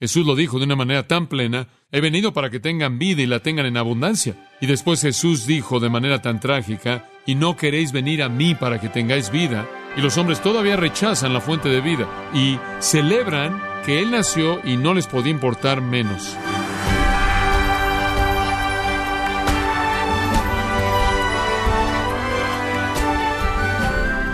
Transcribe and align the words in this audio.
Jesús 0.00 0.26
lo 0.26 0.34
dijo 0.34 0.58
de 0.58 0.64
una 0.64 0.76
manera 0.76 1.06
tan 1.06 1.26
plena, 1.26 1.68
he 1.92 2.00
venido 2.00 2.32
para 2.32 2.48
que 2.48 2.58
tengan 2.58 2.98
vida 2.98 3.20
y 3.20 3.26
la 3.26 3.40
tengan 3.40 3.66
en 3.66 3.76
abundancia. 3.76 4.34
Y 4.58 4.66
después 4.66 5.02
Jesús 5.02 5.46
dijo 5.46 5.78
de 5.78 5.90
manera 5.90 6.22
tan 6.22 6.40
trágica, 6.40 7.06
y 7.26 7.34
no 7.34 7.54
queréis 7.54 7.92
venir 7.92 8.22
a 8.22 8.30
mí 8.30 8.54
para 8.54 8.80
que 8.80 8.88
tengáis 8.88 9.30
vida. 9.30 9.68
Y 9.98 10.00
los 10.00 10.16
hombres 10.16 10.40
todavía 10.40 10.76
rechazan 10.76 11.34
la 11.34 11.42
fuente 11.42 11.68
de 11.68 11.82
vida 11.82 12.08
y 12.32 12.58
celebran 12.78 13.60
que 13.84 14.00
Él 14.00 14.10
nació 14.10 14.60
y 14.64 14.78
no 14.78 14.94
les 14.94 15.06
podía 15.06 15.32
importar 15.32 15.82
menos. 15.82 16.34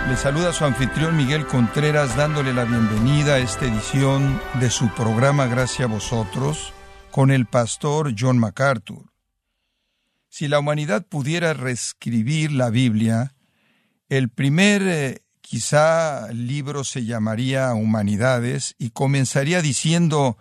Le 0.07 0.15
saluda 0.15 0.53
su 0.53 0.63
anfitrión 0.63 1.17
Miguel 1.17 1.45
Contreras 1.45 2.15
dándole 2.15 2.53
la 2.53 2.63
bienvenida 2.63 3.33
a 3.35 3.39
esta 3.39 3.65
edición 3.65 4.39
de 4.57 4.69
su 4.69 4.87
programa 4.95 5.47
Gracias 5.47 5.81
a 5.81 5.91
vosotros 5.91 6.73
con 7.11 7.29
el 7.29 7.45
pastor 7.45 8.13
John 8.17 8.37
MacArthur. 8.37 9.11
Si 10.29 10.47
la 10.47 10.59
humanidad 10.59 11.05
pudiera 11.05 11.53
reescribir 11.53 12.53
la 12.53 12.69
Biblia, 12.69 13.35
el 14.07 14.29
primer 14.29 14.81
eh, 14.83 15.23
quizá 15.41 16.31
libro 16.31 16.85
se 16.85 17.03
llamaría 17.03 17.73
Humanidades 17.73 18.75
y 18.77 18.91
comenzaría 18.91 19.61
diciendo, 19.61 20.37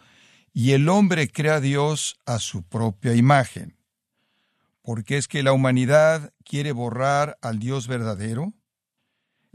y 0.52 0.72
el 0.72 0.88
hombre 0.88 1.28
crea 1.28 1.56
a 1.56 1.60
Dios 1.60 2.20
a 2.24 2.38
su 2.38 2.62
propia 2.62 3.14
imagen. 3.14 3.76
porque 4.82 5.16
es 5.16 5.26
que 5.26 5.42
la 5.42 5.52
humanidad 5.52 6.32
quiere 6.44 6.70
borrar 6.70 7.36
al 7.42 7.58
Dios 7.58 7.88
verdadero? 7.88 8.54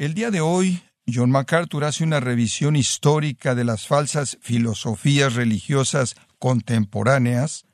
El 0.02 0.16
día 0.16 0.32
de 0.32 0.42
hoy, 0.42 0.82
John 1.06 1.30
MacArthur 1.30 1.84
hace 1.84 2.04
una 2.04 2.20
revisión 2.20 2.76
histórica 2.76 3.54
de 3.54 3.64
las 3.64 3.86
falsas 3.86 4.40
filosofías 4.42 5.36
religiosas 5.36 6.16
contemporáneas, 6.40 7.68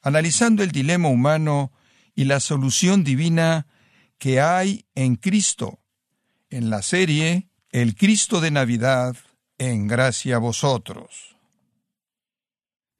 analizando 0.00 0.62
el 0.62 0.70
dilema 0.70 1.08
humano 1.08 1.72
y 2.14 2.26
la 2.26 2.38
solución 2.38 3.02
divina 3.02 3.66
que 4.18 4.40
hay 4.40 4.84
en 4.94 5.16
Cristo, 5.16 5.80
en 6.48 6.70
la 6.70 6.80
serie 6.80 7.48
El 7.72 7.96
Cristo 7.96 8.40
de 8.40 8.52
Navidad, 8.52 9.16
en 9.58 9.88
gracia 9.88 10.36
a 10.36 10.38
vosotros. 10.38 11.36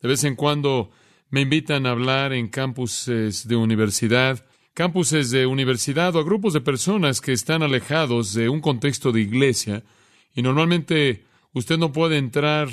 De 0.01 0.09
vez 0.09 0.25
en 0.25 0.35
cuando 0.35 0.91
me 1.31 1.43
invitan 1.43 1.87
a 1.87 1.91
hablar 1.91 2.33
en 2.33 2.49
campuses 2.49 3.47
de 3.47 3.55
universidad 3.55 4.45
campuses 4.75 5.31
de 5.31 5.47
universidad 5.47 6.15
o 6.17 6.19
a 6.19 6.25
grupos 6.25 6.53
de 6.53 6.61
personas 6.61 7.21
que 7.21 7.33
están 7.33 7.63
alejados 7.63 8.35
de 8.35 8.49
un 8.49 8.61
contexto 8.61 9.13
de 9.13 9.21
iglesia 9.21 9.85
y 10.35 10.43
normalmente 10.43 11.25
usted 11.53 11.79
no 11.79 11.93
puede 11.93 12.19
entrar 12.19 12.69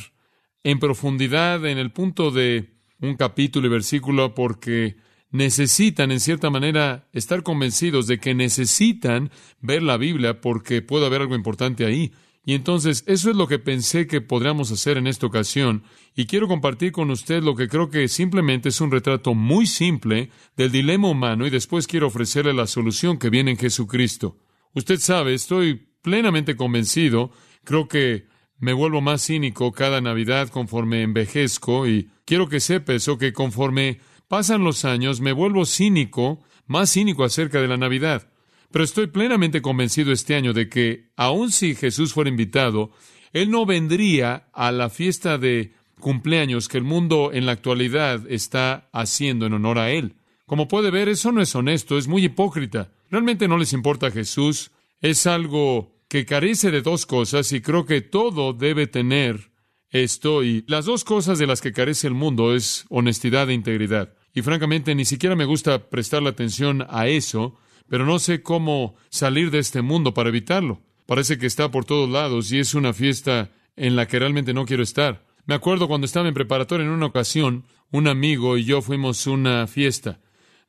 en 0.64 0.80
profundidad 0.80 1.66
en 1.66 1.78
el 1.78 1.92
punto 1.92 2.32
de 2.32 2.72
un 3.00 3.16
capítulo 3.16 3.68
y 3.68 3.70
versículo 3.70 4.34
porque 4.34 4.98
necesitan 5.30 6.12
en 6.12 6.20
cierta 6.20 6.50
manera 6.50 7.08
estar 7.14 7.44
convencidos 7.44 8.08
de 8.08 8.20
que 8.20 8.34
necesitan 8.34 9.32
ver 9.60 9.84
la 9.84 9.98
Biblia 9.98 10.42
porque 10.42 10.82
puede 10.82 11.06
haber 11.06 11.22
algo 11.22 11.36
importante 11.36 11.86
ahí. 11.86 12.12
Y 12.44 12.56
entonces 12.56 13.04
eso 13.06 13.30
es 13.30 13.36
lo 13.36 13.48
que 13.48 13.60
pensé 13.60 14.08
que 14.08 14.20
podríamos 14.20 14.72
hacer 14.72 14.98
en 14.98 15.06
esta 15.06 15.28
ocasión 15.28 15.84
y 16.16 16.26
quiero 16.26 16.48
compartir 16.48 16.92
con 16.92 17.12
usted 17.12 17.44
lo 17.44 17.56
que 17.56 17.68
creo 17.68 17.90
que 17.92 18.08
simplemente 18.08 18.70
es 18.70 18.82
un 18.82 18.90
retrato 18.90 19.36
muy 19.36 19.68
simple 19.68 20.32
del 20.58 20.72
dilema 20.72 21.10
humano 21.10 21.46
y 21.46 21.52
después 21.52 21.86
quiero 21.86 22.08
ofrecerle 22.08 22.54
la 22.54 22.66
solución 22.66 23.20
que 23.20 23.30
viene 23.30 23.52
en 23.52 23.58
Jesucristo. 23.58 24.40
Usted 24.74 24.98
sabe, 24.98 25.36
estoy 25.36 25.88
plenamente 26.02 26.56
convencido, 26.56 27.32
creo 27.64 27.88
que 27.88 28.26
me 28.58 28.74
vuelvo 28.74 29.02
más 29.02 29.24
cínico 29.26 29.72
cada 29.72 30.02
Navidad 30.02 30.50
conforme 30.50 31.04
envejezco 31.04 31.88
y 31.88 32.10
quiero 32.26 32.50
que 32.50 32.60
sepa 32.60 32.94
eso, 32.94 33.20
que 33.20 33.34
conforme 33.34 34.00
pasan 34.28 34.64
los 34.64 34.84
años 34.84 35.22
me 35.22 35.32
vuelvo 35.32 35.66
cínico, 35.66 36.40
más 36.66 36.92
cínico 36.92 37.24
acerca 37.24 37.62
de 37.62 37.68
la 37.68 37.78
Navidad. 37.78 38.31
Pero 38.72 38.86
estoy 38.86 39.08
plenamente 39.08 39.62
convencido 39.62 40.12
este 40.12 40.36
año 40.36 40.54
de 40.54 40.70
que, 40.70 41.12
aun 41.16 41.52
si 41.52 41.76
Jesús 41.76 42.14
fuera 42.14 42.30
invitado, 42.30 42.92
Él 43.34 43.52
no 43.52 43.66
vendría 43.66 44.48
a 44.54 44.72
la 44.72 44.90
fiesta 44.90 45.38
de 45.38 45.74
cumpleaños 46.00 46.68
que 46.68 46.78
el 46.78 46.84
mundo 46.84 47.32
en 47.34 47.46
la 47.46 47.52
actualidad 47.52 48.30
está 48.30 48.90
haciendo 48.94 49.46
en 49.46 49.54
honor 49.54 49.78
a 49.78 49.92
Él. 49.92 50.16
Como 50.46 50.68
puede 50.68 50.92
ver, 50.92 51.10
eso 51.10 51.32
no 51.32 51.42
es 51.42 51.56
honesto, 51.56 51.98
es 51.98 52.08
muy 52.08 52.26
hipócrita. 52.26 52.92
Realmente 53.10 53.48
no 53.48 53.58
les 53.58 53.74
importa 53.74 54.08
a 54.08 54.12
Jesús. 54.12 54.72
Es 55.00 55.28
algo 55.28 55.96
que 56.08 56.26
carece 56.26 56.72
de 56.72 56.82
dos 56.82 57.06
cosas 57.06 57.52
y 57.54 57.62
creo 57.62 57.86
que 57.86 58.02
todo 58.02 58.54
debe 58.54 58.88
tener 58.88 59.52
esto 59.90 60.44
y 60.44 60.64
las 60.68 60.86
dos 60.86 61.04
cosas 61.04 61.40
de 61.40 61.48
las 61.48 61.62
que 61.62 61.74
carece 61.74 62.08
el 62.08 62.14
mundo 62.14 62.56
es 62.56 62.86
honestidad 62.90 63.50
e 63.50 63.54
integridad. 63.54 64.14
Y 64.34 64.42
francamente 64.42 64.96
ni 64.96 65.06
siquiera 65.06 65.36
me 65.36 65.46
gusta 65.46 65.90
prestarle 65.90 66.30
atención 66.30 66.86
a 66.90 67.08
eso 67.08 67.58
pero 67.92 68.06
no 68.06 68.20
sé 68.20 68.42
cómo 68.42 68.96
salir 69.10 69.52
de 69.52 69.60
este 69.60 69.82
mundo 69.82 70.14
para 70.14 70.30
evitarlo. 70.30 70.80
Parece 71.06 71.38
que 71.38 71.46
está 71.46 71.72
por 71.72 71.84
todos 71.84 72.10
lados 72.10 72.50
y 72.54 72.60
es 72.60 72.74
una 72.74 72.94
fiesta 72.94 73.52
en 73.76 73.98
la 73.98 74.08
que 74.08 74.18
realmente 74.18 74.54
no 74.54 74.66
quiero 74.66 74.82
estar. 74.82 75.26
Me 75.46 75.56
acuerdo 75.56 75.90
cuando 75.90 76.06
estaba 76.06 76.30
en 76.30 76.34
preparatoria 76.34 76.86
en 76.86 76.94
una 76.94 77.08
ocasión, 77.08 77.66
un 77.92 78.08
amigo 78.08 78.58
y 78.58 78.64
yo 78.64 78.82
fuimos 78.82 79.28
a 79.28 79.32
una 79.32 79.68
fiesta. 79.68 80.22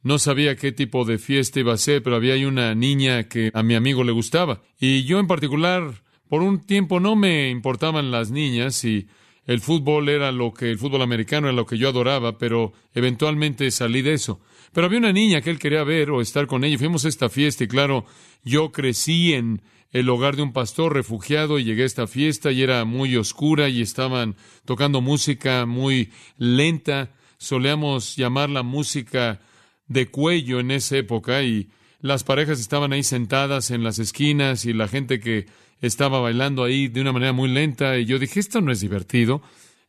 No 0.02 0.18
sabía 0.18 0.56
qué 0.56 0.72
tipo 0.72 1.04
de 1.04 1.18
fiesta 1.18 1.60
iba 1.60 1.72
a 1.72 1.76
ser, 1.76 2.02
pero 2.02 2.16
había 2.16 2.48
una 2.48 2.74
niña 2.74 3.28
que 3.28 3.52
a 3.54 3.62
mi 3.62 3.76
amigo 3.76 4.02
le 4.02 4.10
gustaba. 4.10 4.62
Y 4.80 5.04
yo 5.04 5.20
en 5.20 5.28
particular, 5.28 6.02
por 6.28 6.42
un 6.42 6.58
tiempo 6.66 6.98
no 6.98 7.14
me 7.14 7.50
importaban 7.50 8.10
las 8.10 8.32
niñas 8.32 8.84
y 8.84 9.06
el 9.46 9.60
fútbol 9.60 10.08
era 10.08 10.32
lo 10.32 10.52
que 10.52 10.72
el 10.72 10.78
fútbol 10.78 11.02
americano 11.02 11.46
era 11.46 11.54
lo 11.54 11.66
que 11.66 11.78
yo 11.78 11.88
adoraba, 11.88 12.36
pero 12.36 12.72
eventualmente 12.94 13.70
salí 13.70 14.02
de 14.02 14.14
eso. 14.14 14.40
Pero 14.72 14.86
había 14.86 14.98
una 14.98 15.12
niña 15.12 15.40
que 15.42 15.50
él 15.50 15.58
quería 15.58 15.84
ver 15.84 16.10
o 16.10 16.20
estar 16.20 16.46
con 16.46 16.64
ella. 16.64 16.78
Fuimos 16.78 17.04
a 17.04 17.08
esta 17.08 17.28
fiesta 17.28 17.64
y 17.64 17.68
claro, 17.68 18.06
yo 18.42 18.72
crecí 18.72 19.34
en 19.34 19.62
el 19.90 20.08
hogar 20.08 20.36
de 20.36 20.42
un 20.42 20.52
pastor 20.52 20.94
refugiado 20.94 21.58
y 21.58 21.64
llegué 21.64 21.82
a 21.82 21.86
esta 21.86 22.06
fiesta 22.06 22.50
y 22.50 22.62
era 22.62 22.84
muy 22.86 23.14
oscura 23.16 23.68
y 23.68 23.82
estaban 23.82 24.36
tocando 24.64 25.02
música 25.02 25.66
muy 25.66 26.10
lenta. 26.38 27.10
Solíamos 27.36 28.16
llamar 28.16 28.48
la 28.48 28.62
música 28.62 29.40
de 29.88 30.06
cuello 30.06 30.60
en 30.60 30.70
esa 30.70 30.96
época 30.96 31.42
y 31.42 31.68
las 32.00 32.24
parejas 32.24 32.58
estaban 32.58 32.94
ahí 32.94 33.02
sentadas 33.02 33.70
en 33.70 33.84
las 33.84 33.98
esquinas 33.98 34.64
y 34.64 34.72
la 34.72 34.88
gente 34.88 35.20
que 35.20 35.46
estaba 35.82 36.20
bailando 36.20 36.64
ahí 36.64 36.88
de 36.88 37.02
una 37.02 37.12
manera 37.12 37.32
muy 37.32 37.50
lenta 37.50 37.98
y 37.98 38.06
yo 38.06 38.18
dije, 38.18 38.40
esto 38.40 38.62
no 38.62 38.72
es 38.72 38.80
divertido 38.80 39.42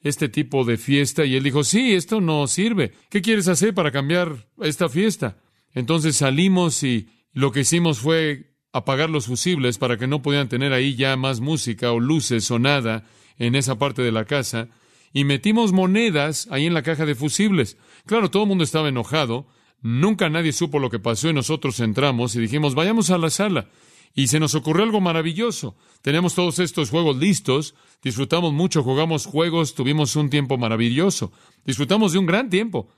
este 0.03 0.29
tipo 0.29 0.65
de 0.65 0.77
fiesta 0.77 1.25
y 1.25 1.35
él 1.35 1.43
dijo, 1.43 1.63
sí, 1.63 1.93
esto 1.93 2.21
no 2.21 2.45
sirve. 2.47 2.91
¿Qué 3.09 3.21
quieres 3.21 3.47
hacer 3.47 3.73
para 3.73 3.91
cambiar 3.91 4.47
esta 4.61 4.89
fiesta? 4.89 5.37
Entonces 5.73 6.17
salimos 6.17 6.83
y 6.83 7.07
lo 7.31 7.51
que 7.51 7.61
hicimos 7.61 7.99
fue 7.99 8.53
apagar 8.73 9.09
los 9.09 9.27
fusibles 9.27 9.77
para 9.77 9.97
que 9.97 10.07
no 10.07 10.21
pudieran 10.21 10.49
tener 10.49 10.73
ahí 10.73 10.95
ya 10.95 11.15
más 11.15 11.39
música 11.39 11.91
o 11.91 11.99
luces 11.99 12.49
o 12.51 12.59
nada 12.59 13.05
en 13.37 13.55
esa 13.55 13.79
parte 13.79 14.01
de 14.01 14.11
la 14.11 14.25
casa 14.25 14.69
y 15.13 15.23
metimos 15.23 15.71
monedas 15.71 16.47
ahí 16.51 16.65
en 16.65 16.73
la 16.73 16.81
caja 16.81 17.05
de 17.05 17.15
fusibles. 17.15 17.77
Claro, 18.05 18.29
todo 18.29 18.43
el 18.43 18.49
mundo 18.49 18.63
estaba 18.63 18.89
enojado, 18.89 19.47
nunca 19.81 20.29
nadie 20.29 20.51
supo 20.51 20.79
lo 20.79 20.89
que 20.89 20.99
pasó 20.99 21.29
y 21.29 21.33
nosotros 21.33 21.79
entramos 21.79 22.35
y 22.35 22.41
dijimos, 22.41 22.75
vayamos 22.75 23.09
a 23.11 23.17
la 23.17 23.29
sala. 23.29 23.69
Y 24.15 24.27
se 24.27 24.39
nos 24.39 24.53
ocurrió 24.53 24.83
algo 24.83 25.01
maravilloso. 25.01 25.75
Tenemos 26.01 26.35
todos 26.35 26.59
estos 26.59 26.89
juegos 26.89 27.17
listos, 27.17 27.73
disfrutamos 28.03 28.53
mucho, 28.53 28.83
jugamos 28.83 29.25
juegos, 29.25 29.73
tuvimos 29.73 30.15
un 30.15 30.29
tiempo 30.29 30.57
maravilloso, 30.57 31.31
disfrutamos 31.65 32.13
de 32.13 32.19
un 32.19 32.25
gran 32.25 32.49
tiempo. 32.49 32.89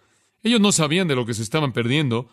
Ellos 0.44 0.60
no 0.60 0.72
sabían 0.72 1.08
de 1.08 1.16
lo 1.16 1.26
que 1.26 1.34
se 1.34 1.44
estaban 1.44 1.72
perdiendo, 1.72 2.30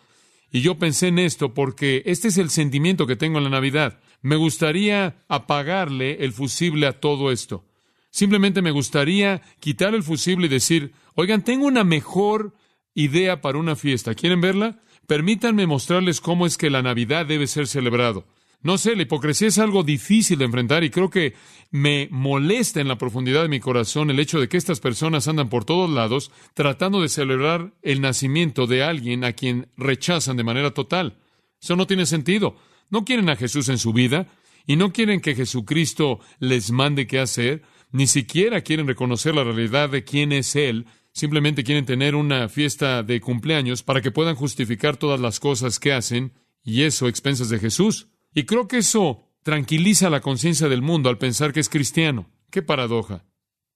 y 0.51 0.61
yo 0.61 0.77
pensé 0.77 1.07
en 1.07 1.17
esto 1.17 1.53
porque 1.53 2.03
este 2.05 2.27
es 2.27 2.37
el 2.37 2.51
sentimiento 2.51 3.07
que 3.07 3.15
tengo 3.15 3.39
en 3.39 3.45
la 3.45 3.49
Navidad. 3.49 3.99
Me 4.21 4.35
gustaría 4.35 5.17
apagarle 5.27 6.23
el 6.23 6.31
fusible 6.31 6.85
a 6.85 6.99
todo 6.99 7.31
esto. 7.31 7.65
Simplemente 8.11 8.61
me 8.61 8.69
gustaría 8.69 9.41
quitar 9.59 9.95
el 9.95 10.03
fusible 10.03 10.45
y 10.45 10.49
decir, 10.49 10.93
oigan, 11.15 11.43
tengo 11.43 11.65
una 11.65 11.83
mejor 11.83 12.53
idea 12.93 13.41
para 13.41 13.57
una 13.57 13.75
fiesta. 13.75 14.13
¿Quieren 14.13 14.41
verla? 14.41 14.79
Permítanme 15.07 15.65
mostrarles 15.65 16.21
cómo 16.21 16.45
es 16.45 16.57
que 16.57 16.69
la 16.69 16.83
Navidad 16.83 17.25
debe 17.25 17.47
ser 17.47 17.65
celebrado. 17.65 18.27
No 18.63 18.77
sé, 18.77 18.95
la 18.95 19.01
hipocresía 19.01 19.49
es 19.49 19.59
algo 19.59 19.83
difícil 19.83 20.39
de 20.39 20.45
enfrentar 20.45 20.85
y 20.85 20.89
creo 20.89 21.09
que 21.09 21.33
me 21.69 22.07
molesta 22.11 22.79
en 22.79 22.87
la 22.87 22.97
profundidad 22.97 23.41
de 23.41 23.49
mi 23.49 23.59
corazón 23.59 24.09
el 24.09 24.19
hecho 24.21 24.39
de 24.39 24.47
que 24.47 24.55
estas 24.55 24.79
personas 24.79 25.27
andan 25.27 25.49
por 25.49 25.65
todos 25.65 25.89
lados 25.89 26.31
tratando 26.53 27.01
de 27.01 27.09
celebrar 27.09 27.73
el 27.81 27.99
nacimiento 27.99 28.65
de 28.65 28.81
alguien 28.81 29.25
a 29.25 29.33
quien 29.33 29.67
rechazan 29.75 30.37
de 30.37 30.45
manera 30.45 30.71
total. 30.71 31.17
Eso 31.61 31.75
no 31.75 31.87
tiene 31.87 32.05
sentido. 32.05 32.55
No 32.89 33.03
quieren 33.03 33.29
a 33.29 33.35
Jesús 33.35 33.67
en 33.67 33.77
su 33.77 33.91
vida 33.91 34.27
y 34.65 34.77
no 34.77 34.93
quieren 34.93 35.19
que 35.19 35.35
Jesucristo 35.35 36.21
les 36.39 36.71
mande 36.71 37.05
qué 37.05 37.19
hacer, 37.19 37.63
ni 37.91 38.07
siquiera 38.07 38.61
quieren 38.61 38.87
reconocer 38.87 39.35
la 39.35 39.43
realidad 39.43 39.89
de 39.89 40.05
quién 40.05 40.31
es 40.31 40.55
Él, 40.55 40.85
simplemente 41.11 41.65
quieren 41.65 41.85
tener 41.85 42.15
una 42.15 42.47
fiesta 42.47 43.03
de 43.03 43.19
cumpleaños 43.19 43.83
para 43.83 44.01
que 44.01 44.11
puedan 44.11 44.35
justificar 44.35 44.95
todas 44.95 45.19
las 45.19 45.41
cosas 45.41 45.79
que 45.81 45.91
hacen 45.91 46.31
y 46.63 46.83
eso 46.83 47.07
a 47.07 47.09
expensas 47.09 47.49
de 47.49 47.59
Jesús. 47.59 48.07
Y 48.33 48.43
creo 48.43 48.67
que 48.67 48.77
eso 48.77 49.29
tranquiliza 49.43 50.09
la 50.09 50.21
conciencia 50.21 50.69
del 50.69 50.81
mundo 50.81 51.09
al 51.09 51.17
pensar 51.17 51.53
que 51.53 51.59
es 51.59 51.69
cristiano. 51.69 52.29
¡Qué 52.49 52.61
paradoja! 52.61 53.25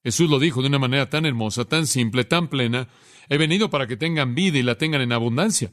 Jesús 0.03 0.29
lo 0.29 0.39
dijo 0.39 0.61
de 0.61 0.67
una 0.67 0.79
manera 0.79 1.09
tan 1.09 1.25
hermosa, 1.25 1.65
tan 1.65 1.85
simple, 1.87 2.23
tan 2.23 2.47
plena. 2.47 2.87
He 3.29 3.37
venido 3.37 3.69
para 3.69 3.87
que 3.87 3.97
tengan 3.97 4.35
vida 4.35 4.57
y 4.57 4.63
la 4.63 4.77
tengan 4.77 5.01
en 5.01 5.11
abundancia. 5.11 5.71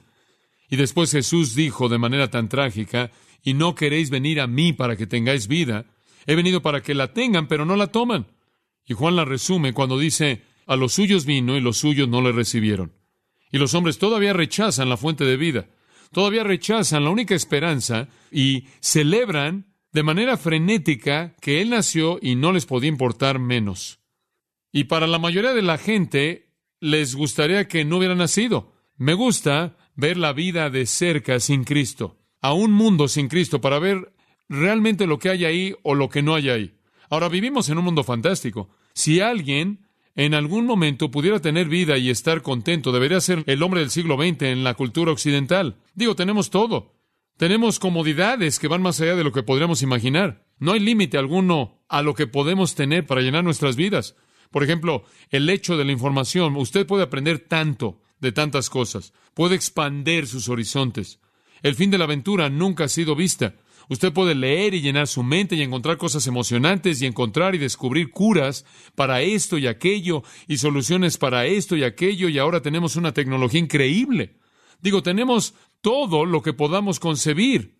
Y 0.69 0.77
después 0.77 1.13
Jesús 1.13 1.55
dijo 1.55 1.89
de 1.89 1.99
manera 1.99 2.31
tan 2.31 2.49
trágica, 2.49 3.11
y 3.43 3.55
no 3.55 3.75
queréis 3.75 4.11
venir 4.11 4.41
a 4.41 4.47
mí 4.47 4.73
para 4.73 4.97
que 4.97 5.07
tengáis 5.07 5.47
vida. 5.47 5.87
He 6.27 6.35
venido 6.35 6.63
para 6.63 6.83
que 6.83 6.95
la 6.95 7.13
tengan, 7.13 7.47
pero 7.47 7.65
no 7.65 7.77
la 7.77 7.89
toman. 7.89 8.27
Y 8.87 8.95
Juan 8.95 9.17
la 9.17 9.25
resume 9.25 9.73
cuando 9.73 9.99
dice, 9.99 10.43
a 10.67 10.77
los 10.77 10.95
suyos 10.95 11.27
vino 11.27 11.57
y 11.57 11.61
los 11.61 11.77
suyos 11.77 12.09
no 12.09 12.23
le 12.23 12.33
recibieron. 12.33 12.93
Y 13.53 13.59
los 13.59 13.75
hombres 13.75 13.99
todavía 13.99 14.33
rechazan 14.33 14.89
la 14.89 14.97
fuente 14.97 15.25
de 15.25 15.37
vida, 15.37 15.69
todavía 16.15 16.45
rechazan 16.45 17.05
la 17.05 17.11
única 17.11 17.35
esperanza 17.35 18.09
y 18.31 18.69
celebran 18.81 19.67
de 19.93 20.03
manera 20.03 20.39
frenética 20.39 21.37
que 21.43 21.61
Él 21.61 21.71
nació 21.71 22.19
y 22.23 22.37
no 22.37 22.53
les 22.53 22.65
podía 22.65 22.89
importar 22.89 23.39
menos. 23.39 24.01
Y 24.73 24.85
para 24.85 25.07
la 25.07 25.19
mayoría 25.19 25.53
de 25.53 25.63
la 25.63 25.77
gente 25.77 26.49
les 26.81 27.15
gustaría 27.15 27.69
que 27.69 27.85
no 27.85 27.99
hubiera 27.99 28.15
nacido. 28.15 28.73
Me 28.97 29.15
gusta 29.15 29.77
ver 29.95 30.17
la 30.17 30.33
vida 30.33 30.71
de 30.71 30.87
cerca 30.87 31.39
sin 31.39 31.65
Cristo, 31.65 32.19
a 32.41 32.55
un 32.55 32.73
mundo 32.73 33.07
sin 33.09 33.29
Cristo, 33.29 33.61
para 33.61 33.79
ver 33.79 34.13
realmente 34.49 35.07
lo 35.07 35.19
que 35.19 35.31
hay 35.31 35.45
ahí 35.45 35.75
o 35.83 35.95
lo 35.95 36.09
que 36.09 36.23
no 36.23 36.35
hay 36.35 36.49
ahí. 36.49 36.75
Ahora 37.11 37.29
vivimos 37.29 37.69
en 37.69 37.79
un 37.79 37.85
mundo 37.85 38.03
fantástico. 38.03 38.71
Si 38.95 39.21
alguien 39.21 39.84
en 40.17 40.35
algún 40.35 40.67
momento 40.67 41.11
pudiera 41.11 41.41
tener 41.41 41.69
vida 41.69 41.99
y 41.99 42.11
estar 42.11 42.43
contento, 42.43 42.93
debería 42.93 43.21
ser 43.21 43.43
el 43.47 43.63
hombre 43.63 43.81
del 43.81 43.91
siglo 43.91 44.17
XX 44.17 44.43
en 44.43 44.65
la 44.65 44.75
cultura 44.75 45.13
occidental. 45.13 45.77
Digo, 45.95 46.15
tenemos 46.15 46.51
todo. 46.51 46.95
Tenemos 47.37 47.81
comodidades 47.81 48.61
que 48.61 48.69
van 48.69 48.83
más 48.83 49.01
allá 49.01 49.17
de 49.17 49.25
lo 49.25 49.33
que 49.33 49.43
podríamos 49.43 49.83
imaginar. 49.83 50.47
No 50.59 50.73
hay 50.73 50.81
límite 50.81 51.19
alguno 51.19 51.85
a 51.89 52.03
lo 52.03 52.15
que 52.15 52.29
podemos 52.29 52.77
tener 52.77 53.07
para 53.07 53.23
llenar 53.23 53.43
nuestras 53.43 53.75
vidas. 53.75 54.15
Por 54.53 54.63
ejemplo, 54.63 55.05
el 55.31 55.51
hecho 55.51 55.77
de 55.77 55.85
la 55.85 55.91
información. 55.91 56.55
Usted 56.57 56.87
puede 56.87 57.03
aprender 57.03 57.41
tanto 57.41 58.01
de 58.21 58.31
tantas 58.31 58.71
cosas. 58.71 59.13
Puede 59.35 59.57
expander 59.57 60.29
sus 60.29 60.49
horizontes. 60.49 61.19
El 61.63 61.75
fin 61.75 61.91
de 61.91 61.99
la 61.99 62.05
aventura 62.05 62.49
nunca 62.51 62.85
ha 62.85 62.89
sido 62.89 63.17
vista. 63.17 63.57
Usted 63.89 64.13
puede 64.13 64.35
leer 64.35 64.75
y 64.75 64.81
llenar 64.81 65.07
su 65.07 65.23
mente 65.23 65.57
y 65.57 65.63
encontrar 65.63 65.99
cosas 65.99 66.27
emocionantes 66.27 67.03
y 67.03 67.07
encontrar 67.07 67.55
y 67.55 67.59
descubrir 67.59 68.11
curas 68.11 68.65
para 68.95 69.21
esto 69.23 69.59
y 69.59 69.67
aquello 69.67 70.23
y 70.49 70.59
soluciones 70.59 71.19
para 71.19 71.47
esto 71.47 71.77
y 71.77 71.85
aquello 71.85 72.29
y 72.29 72.39
ahora 72.39 72.63
tenemos 72.63 72.97
una 72.97 73.13
tecnología 73.13 73.61
increíble. 73.61 74.39
Digo, 74.81 75.03
tenemos 75.03 75.55
todo 75.81 76.25
lo 76.25 76.43
que 76.43 76.53
podamos 76.53 76.99
concebir 76.99 77.79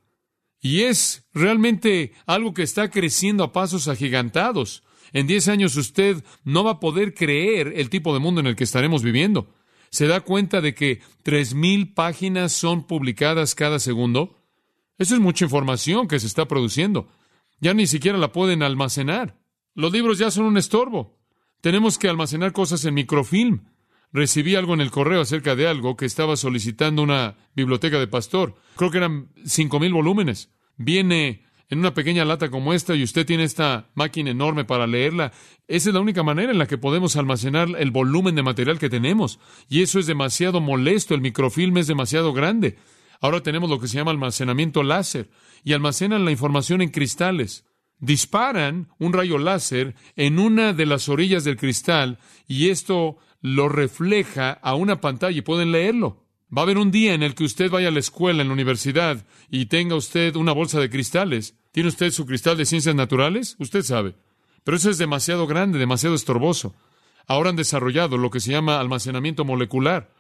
y 0.61 0.83
es 0.83 1.27
realmente 1.33 2.13
algo 2.27 2.55
que 2.55 2.63
está 2.63 2.91
creciendo 2.91 3.45
a 3.45 3.53
pasos 3.53 3.89
agigantados. 3.89 4.83
En 5.13 5.27
diez 5.27 5.49
años 5.49 5.77
usted 5.77 6.25
no 6.43 6.65
va 6.65 6.73
a 6.73 6.81
poder 6.81 7.15
creer 7.15 7.73
el 7.77 7.91
tipo 7.91 8.13
de 8.13 8.21
mundo 8.21 8.41
en 8.41 8.47
el 8.47 8.57
que 8.57 8.65
estaremos 8.65 9.03
viviendo. 9.03 9.55
¿Se 9.91 10.07
da 10.07 10.23
cuenta 10.23 10.61
de 10.61 10.75
que 10.75 11.01
tres 11.23 11.55
mil 11.55 11.95
páginas 11.95 12.53
son 12.53 12.87
publicadas 12.87 13.55
cada 13.55 13.79
segundo? 13.79 14.44
Eso 14.99 15.15
es 15.15 15.21
mucha 15.21 15.45
información 15.45 16.09
que 16.09 16.21
se 16.21 16.27
está 16.27 16.47
produciendo. 16.47 17.09
Ya 17.61 17.75
ni 17.75 17.87
siquiera 17.87 18.19
la 18.19 18.33
pueden 18.33 18.63
almacenar. 18.63 19.39
Los 19.75 19.93
libros 19.93 20.19
ya 20.19 20.31
son 20.31 20.45
un 20.47 20.57
estorbo. 20.57 21.19
Tenemos 21.61 21.99
que 21.99 22.09
almacenar 22.09 22.53
cosas 22.53 22.85
en 22.85 22.95
microfilm. 22.95 23.65
Recibí 24.13 24.55
algo 24.55 24.75
en 24.75 24.81
el 24.81 24.91
correo 24.91 25.21
acerca 25.21 25.57
de 25.57 25.67
algo 25.67 25.97
que 25.97 26.07
estaba 26.07 26.37
solicitando 26.37 27.03
una 27.03 27.37
biblioteca 27.57 27.99
de 27.99 28.07
pastor. 28.07 28.55
Creo 28.77 28.91
que 28.91 28.99
eran 28.99 29.33
cinco 29.45 29.81
mil 29.81 29.93
volúmenes. 29.93 30.51
Viene 30.77 31.45
en 31.71 31.79
una 31.79 31.95
pequeña 31.95 32.25
lata 32.25 32.51
como 32.51 32.73
esta 32.73 32.95
y 32.95 33.03
usted 33.03 33.27
tiene 33.27 33.45
esta 33.45 33.89
máquina 33.95 34.31
enorme 34.31 34.65
para 34.65 34.87
leerla, 34.87 35.33
esa 35.67 35.91
es 35.91 35.95
la 35.95 36.01
única 36.01 36.23
manera 36.23 36.53
en 36.53 36.59
la 36.59 36.67
que 36.67 36.79
podemos 36.79 37.17
almacenar 37.17 37.69
el 37.79 37.91
volumen 37.91 38.35
de 38.35 38.43
material 38.43 38.79
que 38.79 38.91
tenemos. 38.91 39.41
Y 39.69 39.83
eso 39.83 39.99
es 39.99 40.07
demasiado 40.07 40.61
molesto, 40.61 41.15
el 41.15 41.21
microfilm 41.21 41.79
es 41.79 41.87
demasiado 41.87 42.33
grande. 42.33 42.77
Ahora 43.25 43.43
tenemos 43.43 43.71
lo 43.71 43.81
que 43.81 43.89
se 43.89 43.97
llama 43.97 44.11
almacenamiento 44.11 44.83
láser 44.83 45.31
y 45.65 45.73
almacenan 45.73 46.27
la 46.27 46.31
información 46.31 46.83
en 46.83 46.91
cristales. 46.91 47.65
Disparan 47.99 48.89
un 48.99 49.15
rayo 49.15 49.39
láser 49.39 49.95
en 50.15 50.39
una 50.39 50.75
de 50.75 50.85
las 50.85 51.09
orillas 51.09 51.43
del 51.43 51.57
cristal 51.57 52.19
y 52.47 52.69
esto 52.69 53.17
lo 53.41 53.71
refleja 53.71 54.51
a 54.51 54.75
una 54.75 55.01
pantalla 55.01 55.39
y 55.39 55.41
pueden 55.41 55.73
leerlo. 55.73 56.27
Va 56.55 56.61
a 56.61 56.65
haber 56.65 56.77
un 56.77 56.91
día 56.91 57.15
en 57.15 57.23
el 57.23 57.35
que 57.35 57.45
usted 57.45 57.71
vaya 57.71 57.89
a 57.89 57.93
la 57.93 58.01
escuela, 58.01 58.43
en 58.43 58.49
la 58.49 58.53
universidad, 58.53 59.25
y 59.49 59.67
tenga 59.67 59.97
usted 59.97 60.37
una 60.37 60.53
bolsa 60.53 60.79
de 60.79 60.91
cristales. 60.91 61.57
¿Tiene 61.73 61.89
usted 61.89 62.11
su 62.11 62.27
cristal 62.27 62.59
de 62.59 62.67
ciencias 62.67 62.95
naturales? 62.95 63.57
Usted 63.59 63.85
sabe. 63.85 64.17
Pero 64.65 64.77
eso 64.77 64.91
es 64.91 64.99
demasiado 64.99 65.47
grande, 65.47 65.79
demasiado 65.79 66.15
estorboso. 66.15 66.75
Ahora 67.27 67.49
han 67.49 67.57
desarrollado 67.57 68.19
lo 68.19 68.29
que 68.29 68.41
se 68.41 68.51
llama 68.51 68.81
almacenamiento 68.81 69.47
molecular. 69.47 70.11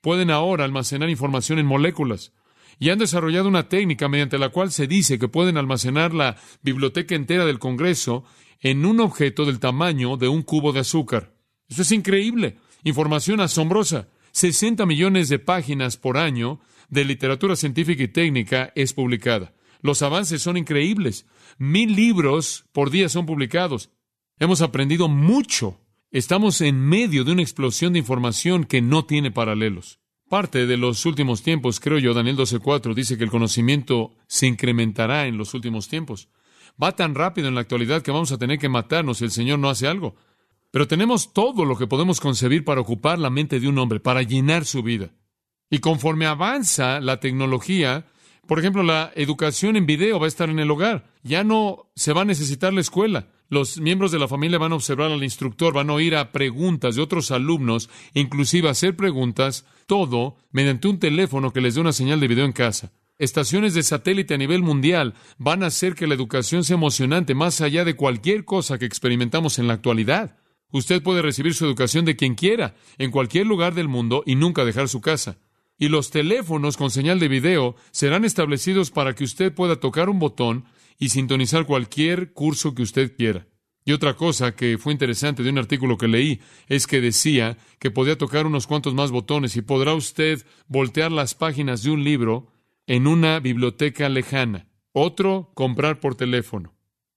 Pueden 0.00 0.30
ahora 0.30 0.64
almacenar 0.64 1.10
información 1.10 1.58
en 1.58 1.66
moléculas. 1.66 2.32
Y 2.78 2.90
han 2.90 2.98
desarrollado 2.98 3.48
una 3.48 3.68
técnica 3.68 4.08
mediante 4.08 4.38
la 4.38 4.48
cual 4.48 4.70
se 4.70 4.86
dice 4.86 5.18
que 5.18 5.28
pueden 5.28 5.56
almacenar 5.56 6.12
la 6.14 6.36
biblioteca 6.62 7.14
entera 7.14 7.44
del 7.44 7.58
Congreso 7.58 8.24
en 8.60 8.86
un 8.86 9.00
objeto 9.00 9.44
del 9.44 9.60
tamaño 9.60 10.16
de 10.16 10.28
un 10.28 10.42
cubo 10.42 10.72
de 10.72 10.80
azúcar. 10.80 11.34
Eso 11.68 11.82
es 11.82 11.92
increíble. 11.92 12.58
Información 12.82 13.40
asombrosa. 13.40 14.08
60 14.32 14.84
millones 14.86 15.28
de 15.28 15.38
páginas 15.38 15.96
por 15.96 16.18
año 16.18 16.60
de 16.88 17.04
literatura 17.04 17.56
científica 17.56 18.02
y 18.02 18.08
técnica 18.08 18.72
es 18.74 18.92
publicada. 18.92 19.54
Los 19.80 20.02
avances 20.02 20.42
son 20.42 20.56
increíbles. 20.56 21.26
Mil 21.58 21.94
libros 21.94 22.64
por 22.72 22.90
día 22.90 23.08
son 23.08 23.26
publicados. 23.26 23.90
Hemos 24.38 24.62
aprendido 24.62 25.08
mucho. 25.08 25.80
Estamos 26.10 26.60
en 26.60 26.80
medio 26.80 27.24
de 27.24 27.32
una 27.32 27.42
explosión 27.42 27.92
de 27.92 27.98
información 28.00 28.64
que 28.64 28.80
no 28.80 29.04
tiene 29.04 29.30
paralelos. 29.30 30.00
Parte 30.34 30.66
de 30.66 30.76
los 30.76 31.06
últimos 31.06 31.44
tiempos, 31.44 31.78
creo 31.78 32.00
yo, 32.00 32.12
Daniel 32.12 32.36
12.4 32.36 32.92
dice 32.92 33.16
que 33.16 33.22
el 33.22 33.30
conocimiento 33.30 34.16
se 34.26 34.48
incrementará 34.48 35.28
en 35.28 35.38
los 35.38 35.54
últimos 35.54 35.86
tiempos. 35.86 36.28
Va 36.82 36.96
tan 36.96 37.14
rápido 37.14 37.46
en 37.46 37.54
la 37.54 37.60
actualidad 37.60 38.02
que 38.02 38.10
vamos 38.10 38.32
a 38.32 38.36
tener 38.36 38.58
que 38.58 38.68
matarnos 38.68 39.18
si 39.18 39.24
el 39.26 39.30
Señor 39.30 39.60
no 39.60 39.70
hace 39.70 39.86
algo. 39.86 40.16
Pero 40.72 40.88
tenemos 40.88 41.32
todo 41.32 41.64
lo 41.64 41.78
que 41.78 41.86
podemos 41.86 42.18
concebir 42.18 42.64
para 42.64 42.80
ocupar 42.80 43.20
la 43.20 43.30
mente 43.30 43.60
de 43.60 43.68
un 43.68 43.78
hombre, 43.78 44.00
para 44.00 44.22
llenar 44.22 44.64
su 44.64 44.82
vida. 44.82 45.12
Y 45.70 45.78
conforme 45.78 46.26
avanza 46.26 46.98
la 46.98 47.20
tecnología, 47.20 48.06
por 48.48 48.58
ejemplo, 48.58 48.82
la 48.82 49.12
educación 49.14 49.76
en 49.76 49.86
video 49.86 50.18
va 50.18 50.24
a 50.24 50.26
estar 50.26 50.50
en 50.50 50.58
el 50.58 50.68
hogar. 50.68 51.12
Ya 51.22 51.44
no 51.44 51.92
se 51.94 52.12
va 52.12 52.22
a 52.22 52.24
necesitar 52.24 52.72
la 52.72 52.80
escuela. 52.80 53.28
Los 53.54 53.78
miembros 53.78 54.10
de 54.10 54.18
la 54.18 54.26
familia 54.26 54.58
van 54.58 54.72
a 54.72 54.74
observar 54.74 55.12
al 55.12 55.22
instructor, 55.22 55.72
van 55.72 55.88
a 55.88 55.92
oír 55.92 56.16
a 56.16 56.32
preguntas 56.32 56.96
de 56.96 57.02
otros 57.02 57.30
alumnos, 57.30 57.88
inclusive 58.12 58.68
hacer 58.68 58.96
preguntas, 58.96 59.64
todo 59.86 60.38
mediante 60.50 60.88
un 60.88 60.98
teléfono 60.98 61.52
que 61.52 61.60
les 61.60 61.76
dé 61.76 61.80
una 61.80 61.92
señal 61.92 62.18
de 62.18 62.26
video 62.26 62.46
en 62.46 62.52
casa. 62.52 62.90
Estaciones 63.16 63.74
de 63.74 63.84
satélite 63.84 64.34
a 64.34 64.38
nivel 64.38 64.64
mundial 64.64 65.14
van 65.38 65.62
a 65.62 65.66
hacer 65.66 65.94
que 65.94 66.08
la 66.08 66.14
educación 66.14 66.64
sea 66.64 66.74
emocionante 66.74 67.36
más 67.36 67.60
allá 67.60 67.84
de 67.84 67.94
cualquier 67.94 68.44
cosa 68.44 68.76
que 68.76 68.86
experimentamos 68.86 69.60
en 69.60 69.68
la 69.68 69.74
actualidad. 69.74 70.36
Usted 70.72 71.00
puede 71.00 71.22
recibir 71.22 71.54
su 71.54 71.64
educación 71.64 72.04
de 72.04 72.16
quien 72.16 72.34
quiera, 72.34 72.74
en 72.98 73.12
cualquier 73.12 73.46
lugar 73.46 73.74
del 73.74 73.86
mundo 73.86 74.24
y 74.26 74.34
nunca 74.34 74.64
dejar 74.64 74.88
su 74.88 75.00
casa. 75.00 75.38
Y 75.78 75.90
los 75.90 76.10
teléfonos 76.10 76.76
con 76.76 76.90
señal 76.90 77.20
de 77.20 77.28
video 77.28 77.76
serán 77.92 78.24
establecidos 78.24 78.90
para 78.90 79.14
que 79.14 79.22
usted 79.22 79.54
pueda 79.54 79.76
tocar 79.76 80.08
un 80.08 80.18
botón 80.18 80.64
y 80.98 81.08
sintonizar 81.10 81.66
cualquier 81.66 82.32
curso 82.32 82.74
que 82.74 82.82
usted 82.82 83.16
quiera. 83.16 83.46
Y 83.84 83.92
otra 83.92 84.14
cosa 84.14 84.56
que 84.56 84.78
fue 84.78 84.92
interesante 84.92 85.42
de 85.42 85.50
un 85.50 85.58
artículo 85.58 85.98
que 85.98 86.08
leí 86.08 86.40
es 86.68 86.86
que 86.86 87.02
decía 87.02 87.58
que 87.78 87.90
podía 87.90 88.16
tocar 88.16 88.46
unos 88.46 88.66
cuantos 88.66 88.94
más 88.94 89.10
botones 89.10 89.56
y 89.56 89.62
podrá 89.62 89.94
usted 89.94 90.44
voltear 90.68 91.12
las 91.12 91.34
páginas 91.34 91.82
de 91.82 91.90
un 91.90 92.02
libro 92.02 92.48
en 92.86 93.06
una 93.06 93.40
biblioteca 93.40 94.08
lejana. 94.08 94.68
Otro, 94.92 95.50
comprar 95.54 96.00
por 96.00 96.14
teléfono. 96.14 96.74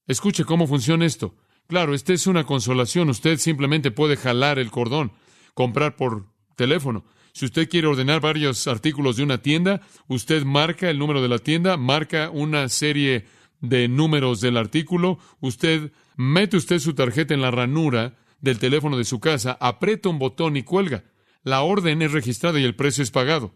Escuche 0.08 0.44
cómo 0.44 0.68
funciona 0.68 1.06
esto. 1.06 1.36
Claro, 1.68 1.94
esta 1.94 2.14
es 2.14 2.28
una 2.28 2.46
consolación. 2.46 3.10
Usted 3.10 3.38
simplemente 3.38 3.92
puede 3.92 4.18
jalar 4.18 4.60
el 4.60 4.72
cordón, 4.72 5.14
comprar 5.54 5.96
por 5.96 6.28
teléfono. 6.56 7.06
Si 7.34 7.46
usted 7.46 7.70
quiere 7.70 7.88
ordenar 7.88 8.20
varios 8.20 8.68
artículos 8.68 9.18
de 9.18 9.24
una 9.24 9.42
tienda, 9.42 9.82
usted 10.08 10.44
marca 10.44 10.90
el 10.90 10.98
número 10.98 11.22
de 11.22 11.28
la 11.28 11.40
tienda, 11.40 11.78
marca 11.78 12.30
una 12.32 12.68
serie 12.68 13.26
de 13.62 13.88
números 13.88 14.42
del 14.42 14.58
artículo, 14.58 15.20
usted 15.40 15.92
mete 16.16 16.58
usted 16.58 16.80
su 16.80 16.94
tarjeta 16.94 17.34
en 17.34 17.42
la 17.42 17.52
ranura 17.52 18.18
del 18.42 18.60
teléfono 18.60 18.98
de 18.98 19.06
su 19.06 19.20
casa, 19.20 19.58
aprieta 19.60 20.10
un 20.10 20.20
botón 20.20 20.58
y 20.58 20.64
cuelga. 20.64 21.06
La 21.44 21.62
orden 21.62 22.02
es 22.02 22.12
registrada 22.12 22.60
y 22.60 22.64
el 22.64 22.76
precio 22.76 23.04
es 23.04 23.12
pagado. 23.12 23.56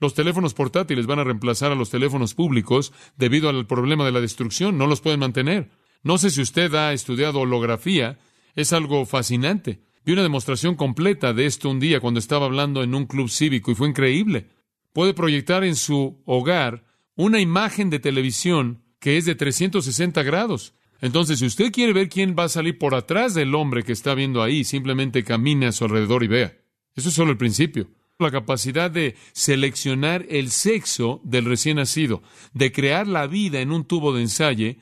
Los 0.00 0.14
teléfonos 0.14 0.54
portátiles 0.54 1.06
van 1.06 1.20
a 1.20 1.24
reemplazar 1.24 1.70
a 1.70 1.76
los 1.76 1.90
teléfonos 1.90 2.34
públicos 2.34 2.92
debido 3.16 3.48
al 3.48 3.66
problema 3.66 4.04
de 4.04 4.12
la 4.12 4.20
destrucción, 4.20 4.76
no 4.78 4.86
los 4.86 5.00
pueden 5.00 5.20
mantener. 5.20 5.70
No 6.02 6.18
sé 6.18 6.30
si 6.30 6.40
usted 6.40 6.74
ha 6.74 6.92
estudiado 6.92 7.40
holografía, 7.40 8.18
es 8.54 8.72
algo 8.72 9.06
fascinante. 9.06 9.84
Vi 10.04 10.12
una 10.12 10.22
demostración 10.22 10.74
completa 10.74 11.32
de 11.32 11.46
esto 11.46 11.70
un 11.70 11.78
día 11.78 12.00
cuando 12.00 12.18
estaba 12.18 12.46
hablando 12.46 12.82
en 12.82 12.94
un 12.94 13.06
club 13.06 13.28
cívico 13.30 13.70
y 13.70 13.76
fue 13.76 13.88
increíble. 13.88 14.48
Puede 14.92 15.14
proyectar 15.14 15.62
en 15.62 15.76
su 15.76 16.20
hogar 16.26 16.84
una 17.14 17.40
imagen 17.40 17.88
de 17.88 18.00
televisión 18.00 18.81
que 19.02 19.18
es 19.18 19.24
de 19.24 19.34
360 19.34 20.22
grados. 20.22 20.74
Entonces, 21.00 21.40
si 21.40 21.46
usted 21.46 21.72
quiere 21.72 21.92
ver 21.92 22.08
quién 22.08 22.36
va 22.38 22.44
a 22.44 22.48
salir 22.48 22.78
por 22.78 22.94
atrás 22.94 23.34
del 23.34 23.56
hombre 23.56 23.82
que 23.82 23.90
está 23.90 24.14
viendo 24.14 24.40
ahí, 24.44 24.62
simplemente 24.62 25.24
camine 25.24 25.66
a 25.66 25.72
su 25.72 25.84
alrededor 25.84 26.22
y 26.22 26.28
vea. 26.28 26.56
Eso 26.94 27.08
es 27.08 27.14
solo 27.16 27.32
el 27.32 27.36
principio. 27.36 27.90
La 28.20 28.30
capacidad 28.30 28.92
de 28.92 29.16
seleccionar 29.32 30.24
el 30.28 30.52
sexo 30.52 31.20
del 31.24 31.46
recién 31.46 31.78
nacido, 31.78 32.22
de 32.54 32.70
crear 32.70 33.08
la 33.08 33.26
vida 33.26 33.60
en 33.60 33.72
un 33.72 33.84
tubo 33.84 34.14
de 34.14 34.22
ensayo, 34.22 34.76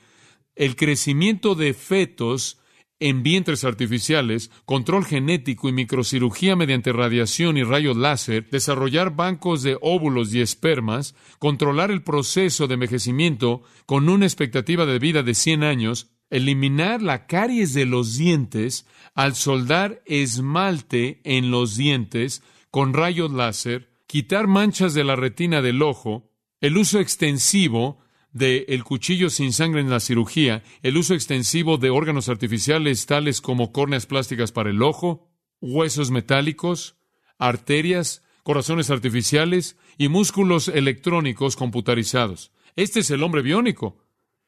el 0.55 0.75
crecimiento 0.75 1.55
de 1.55 1.73
fetos 1.73 2.59
en 3.01 3.23
vientres 3.23 3.63
artificiales, 3.63 4.51
control 4.65 5.05
genético 5.05 5.67
y 5.67 5.73
microcirugía 5.73 6.55
mediante 6.55 6.93
radiación 6.93 7.57
y 7.57 7.63
rayos 7.63 7.97
láser, 7.97 8.47
desarrollar 8.51 9.15
bancos 9.15 9.63
de 9.63 9.75
óvulos 9.81 10.33
y 10.33 10.39
espermas, 10.39 11.15
controlar 11.39 11.89
el 11.89 12.03
proceso 12.03 12.67
de 12.67 12.75
envejecimiento 12.75 13.63
con 13.87 14.07
una 14.07 14.25
expectativa 14.25 14.85
de 14.85 14.99
vida 14.99 15.23
de 15.23 15.33
100 15.33 15.63
años, 15.63 16.11
eliminar 16.29 17.01
la 17.01 17.25
caries 17.25 17.73
de 17.73 17.87
los 17.87 18.17
dientes 18.17 18.85
al 19.15 19.33
soldar 19.33 20.03
esmalte 20.05 21.21
en 21.23 21.49
los 21.49 21.75
dientes 21.75 22.43
con 22.69 22.93
rayos 22.93 23.31
láser, 23.31 23.89
quitar 24.05 24.45
manchas 24.45 24.93
de 24.93 25.03
la 25.03 25.15
retina 25.15 25.63
del 25.63 25.81
ojo, 25.81 26.29
el 26.61 26.77
uso 26.77 26.99
extensivo 26.99 28.00
de 28.31 28.65
el 28.69 28.83
cuchillo 28.83 29.29
sin 29.29 29.53
sangre 29.53 29.81
en 29.81 29.89
la 29.89 29.99
cirugía, 29.99 30.63
el 30.81 30.97
uso 30.97 31.13
extensivo 31.13 31.77
de 31.77 31.89
órganos 31.89 32.29
artificiales 32.29 33.05
tales 33.05 33.41
como 33.41 33.71
córneas 33.71 34.05
plásticas 34.05 34.51
para 34.51 34.69
el 34.69 34.81
ojo, 34.81 35.29
huesos 35.59 36.11
metálicos, 36.11 36.95
arterias, 37.37 38.23
corazones 38.43 38.89
artificiales 38.89 39.77
y 39.97 40.07
músculos 40.07 40.67
electrónicos 40.67 41.55
computarizados. 41.55 42.51
Este 42.75 43.01
es 43.01 43.11
el 43.11 43.23
hombre 43.23 43.41
biónico. 43.41 43.97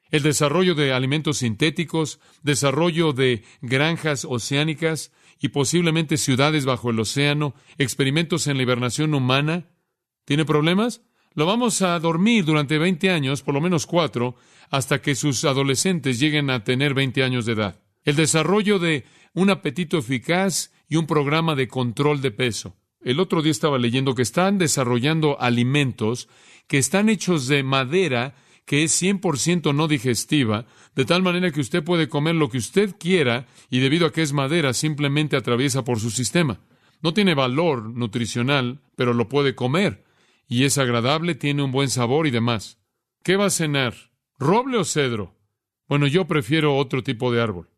El 0.10 0.24
desarrollo 0.24 0.76
de 0.76 0.94
alimentos 0.94 1.40
sintéticos, 1.40 2.20
desarrollo 2.44 3.14
de 3.14 3.44
granjas 3.62 4.26
oceánicas 4.26 5.12
y 5.40 5.50
posiblemente 5.50 6.18
ciudades 6.18 6.66
bajo 6.66 6.92
el 6.92 7.00
océano, 7.00 7.56
experimentos 7.78 8.48
en 8.48 8.58
la 8.58 8.64
hibernación 8.64 9.14
humana. 9.14 9.70
¿Tiene 10.26 10.46
problemas? 10.46 11.02
Lo 11.36 11.48
vamos 11.48 11.82
a 11.82 11.98
dormir 12.00 12.46
durante 12.46 12.78
20 12.78 13.10
años, 13.10 13.42
por 13.42 13.56
lo 13.56 13.62
menos 13.62 13.88
cuatro, 13.88 14.36
hasta 14.70 15.02
que 15.02 15.16
sus 15.16 15.44
adolescentes 15.46 16.20
lleguen 16.20 16.52
a 16.52 16.64
tener 16.64 16.94
20 16.94 17.24
años 17.24 17.48
de 17.48 17.54
edad. 17.54 17.80
El 18.04 18.16
desarrollo 18.16 18.78
de 18.78 19.06
un 19.34 19.50
apetito 19.50 19.98
eficaz 19.98 20.72
y 20.88 20.98
un 20.98 21.08
programa 21.08 21.56
de 21.56 21.68
control 21.68 22.22
de 22.22 22.30
peso. 22.30 22.76
El 23.02 23.20
otro 23.20 23.42
día 23.42 23.52
estaba 23.52 23.80
leyendo 23.80 24.14
que 24.14 24.22
están 24.22 24.60
desarrollando 24.60 25.42
alimentos 25.42 26.30
que 26.68 26.78
están 26.78 27.10
hechos 27.10 27.48
de 27.48 27.64
madera 27.64 28.36
que 28.66 28.84
es 28.84 29.02
100% 29.02 29.76
no 29.76 29.88
digestiva, 29.90 30.68
de 30.96 31.04
tal 31.04 31.22
manera 31.22 31.52
que 31.52 31.60
usted 31.60 31.84
puede 31.84 32.08
comer 32.08 32.36
lo 32.36 32.50
que 32.50 32.60
usted 32.60 32.96
quiera 32.98 33.48
y 33.70 33.80
debido 33.80 34.06
a 34.06 34.14
que 34.14 34.22
es 34.22 34.32
madera 34.32 34.74
simplemente 34.74 35.36
atraviesa 35.36 35.84
por 35.84 36.00
su 36.00 36.12
sistema. 36.12 36.60
No 37.02 37.14
tiene 37.14 37.34
valor 37.34 37.90
nutricional, 37.90 38.80
pero 38.96 39.14
lo 39.14 39.28
puede 39.28 39.56
comer 39.56 40.03
y 40.48 40.66
es 40.66 40.78
agradable, 40.78 41.36
tiene 41.36 41.64
un 41.64 41.72
buen 41.72 41.90
sabor 41.90 42.28
y 42.28 42.32
demás. 42.32 42.78
¿Qué 43.24 43.36
va 43.36 43.46
a 43.46 43.50
cenar? 43.50 43.96
¿Roble 44.38 44.78
o 44.78 44.86
cedro? 44.86 45.36
Bueno, 45.88 46.08
yo 46.08 46.26
prefiero 46.26 46.78
otro 46.78 47.04
tipo 47.04 47.32
de 47.32 47.42
árbol. 47.42 47.70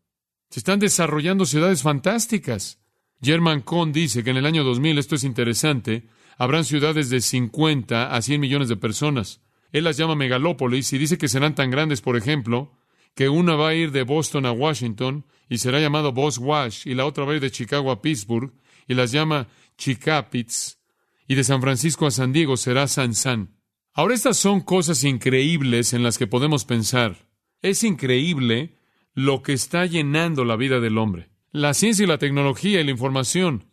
Se 0.50 0.60
están 0.60 0.78
desarrollando 0.78 1.44
ciudades 1.44 1.82
fantásticas. 1.82 2.80
German 3.22 3.62
Cohn 3.62 3.92
dice 3.92 4.22
que 4.22 4.30
en 4.30 4.36
el 4.36 4.46
año 4.46 4.64
2000, 4.64 4.98
esto 4.98 5.14
es 5.14 5.24
interesante, 5.24 6.08
habrán 6.38 6.64
ciudades 6.64 7.10
de 7.10 7.20
50 7.20 8.14
a 8.14 8.22
100 8.22 8.40
millones 8.40 8.68
de 8.68 8.76
personas. 8.76 9.40
Él 9.72 9.84
las 9.84 9.96
llama 9.96 10.14
megalópolis 10.14 10.92
y 10.92 10.98
dice 10.98 11.18
que 11.18 11.28
serán 11.28 11.54
tan 11.54 11.70
grandes, 11.70 12.00
por 12.00 12.16
ejemplo, 12.16 12.72
que 13.14 13.28
una 13.28 13.56
va 13.56 13.68
a 13.68 13.74
ir 13.74 13.92
de 13.92 14.02
Boston 14.02 14.46
a 14.46 14.52
Washington 14.52 15.24
y 15.48 15.58
será 15.58 15.80
llamado 15.80 16.12
Boswash 16.12 16.86
y 16.86 16.94
la 16.94 17.06
otra 17.06 17.24
va 17.24 17.32
a 17.32 17.36
ir 17.36 17.40
de 17.40 17.50
Chicago 17.50 17.90
a 17.90 18.02
Pittsburgh 18.02 18.52
y 18.86 18.94
las 18.94 19.12
llama 19.12 19.48
Chicapits 19.78 20.78
y 21.26 21.34
de 21.34 21.44
San 21.44 21.60
Francisco 21.60 22.06
a 22.06 22.10
San 22.10 22.32
Diego 22.32 22.56
será 22.56 22.88
San 22.88 23.14
San. 23.14 23.56
Ahora 23.92 24.14
estas 24.14 24.36
son 24.36 24.60
cosas 24.60 25.04
increíbles 25.04 25.92
en 25.92 26.02
las 26.02 26.18
que 26.18 26.26
podemos 26.26 26.64
pensar. 26.64 27.28
Es 27.62 27.82
increíble 27.82 28.76
lo 29.14 29.42
que 29.42 29.54
está 29.54 29.86
llenando 29.86 30.44
la 30.44 30.56
vida 30.56 30.80
del 30.80 30.98
hombre. 30.98 31.30
La 31.50 31.72
ciencia 31.72 32.04
y 32.04 32.06
la 32.06 32.18
tecnología 32.18 32.80
y 32.80 32.84
la 32.84 32.90
información. 32.90 33.64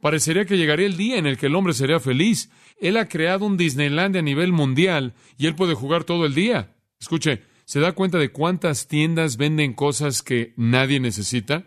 Parecería 0.00 0.46
que 0.46 0.56
llegaría 0.56 0.86
el 0.86 0.96
día 0.96 1.18
en 1.18 1.26
el 1.26 1.36
que 1.36 1.46
el 1.46 1.54
hombre 1.54 1.74
sería 1.74 2.00
feliz. 2.00 2.50
Él 2.80 2.96
ha 2.96 3.08
creado 3.08 3.44
un 3.44 3.56
Disneyland 3.56 4.16
a 4.16 4.22
nivel 4.22 4.52
mundial 4.52 5.14
y 5.36 5.46
él 5.46 5.54
puede 5.54 5.74
jugar 5.74 6.04
todo 6.04 6.26
el 6.26 6.34
día. 6.34 6.74
Escuche, 6.98 7.42
¿se 7.64 7.80
da 7.80 7.92
cuenta 7.92 8.18
de 8.18 8.30
cuántas 8.30 8.88
tiendas 8.88 9.36
venden 9.36 9.74
cosas 9.74 10.22
que 10.22 10.54
nadie 10.56 11.00
necesita? 11.00 11.64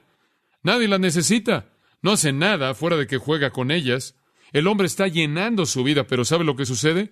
Nadie 0.64 0.88
las 0.88 1.00
necesita. 1.00 1.70
No 2.02 2.12
hace 2.12 2.34
nada 2.34 2.74
fuera 2.74 2.98
de 2.98 3.08
que 3.08 3.18
juega 3.18 3.52
con 3.52 3.72
ellas. 3.72 4.16
El 4.52 4.68
hombre 4.68 4.88
está 4.88 5.08
llenando 5.08 5.66
su 5.66 5.84
vida, 5.84 6.08
pero 6.08 6.26
¿sabe 6.26 6.44
lo 6.44 6.56
que 6.56 6.66
sucede? 6.66 7.12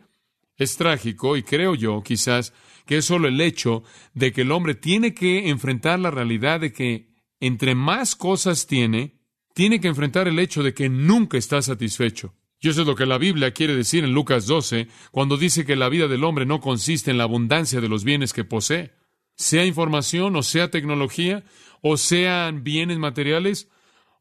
Es 0.56 0.76
trágico 0.78 1.38
y 1.38 1.44
creo 1.44 1.76
yo, 1.76 2.02
quizás, 2.04 2.54
que 2.86 2.98
es 2.98 3.06
solo 3.06 3.28
el 3.28 3.40
hecho 3.42 3.84
de 4.14 4.32
que 4.32 4.42
el 4.42 4.52
hombre 4.52 4.76
tiene 4.76 5.14
que 5.14 5.50
enfrentar 5.50 6.00
la 6.00 6.12
realidad 6.12 6.60
de 6.60 6.74
que 6.74 7.10
entre 7.40 7.76
más 7.76 8.16
cosas 8.16 8.66
tiene, 8.66 9.20
tiene 9.54 9.80
que 9.80 9.88
enfrentar 9.88 10.28
el 10.28 10.40
hecho 10.40 10.64
de 10.64 10.74
que 10.74 10.90
nunca 10.90 11.38
está 11.38 11.62
satisfecho. 11.62 12.34
Y 12.60 12.70
eso 12.70 12.82
es 12.82 12.88
lo 12.88 12.96
que 12.96 13.06
la 13.06 13.20
Biblia 13.20 13.52
quiere 13.52 13.76
decir 13.76 14.04
en 14.04 14.14
Lucas 14.14 14.48
12, 14.48 14.88
cuando 15.12 15.38
dice 15.38 15.66
que 15.66 15.76
la 15.76 15.90
vida 15.90 16.08
del 16.08 16.24
hombre 16.24 16.46
no 16.46 16.60
consiste 16.60 17.12
en 17.12 17.20
la 17.20 17.26
abundancia 17.26 17.82
de 17.82 17.90
los 17.90 18.04
bienes 18.04 18.34
que 18.34 18.44
posee. 18.44 18.94
Sea 19.36 19.66
información, 19.66 20.36
o 20.36 20.42
sea 20.42 20.72
tecnología, 20.72 21.44
o 21.82 21.98
sean 21.98 22.64
bienes 22.64 22.98
materiales, 22.98 23.70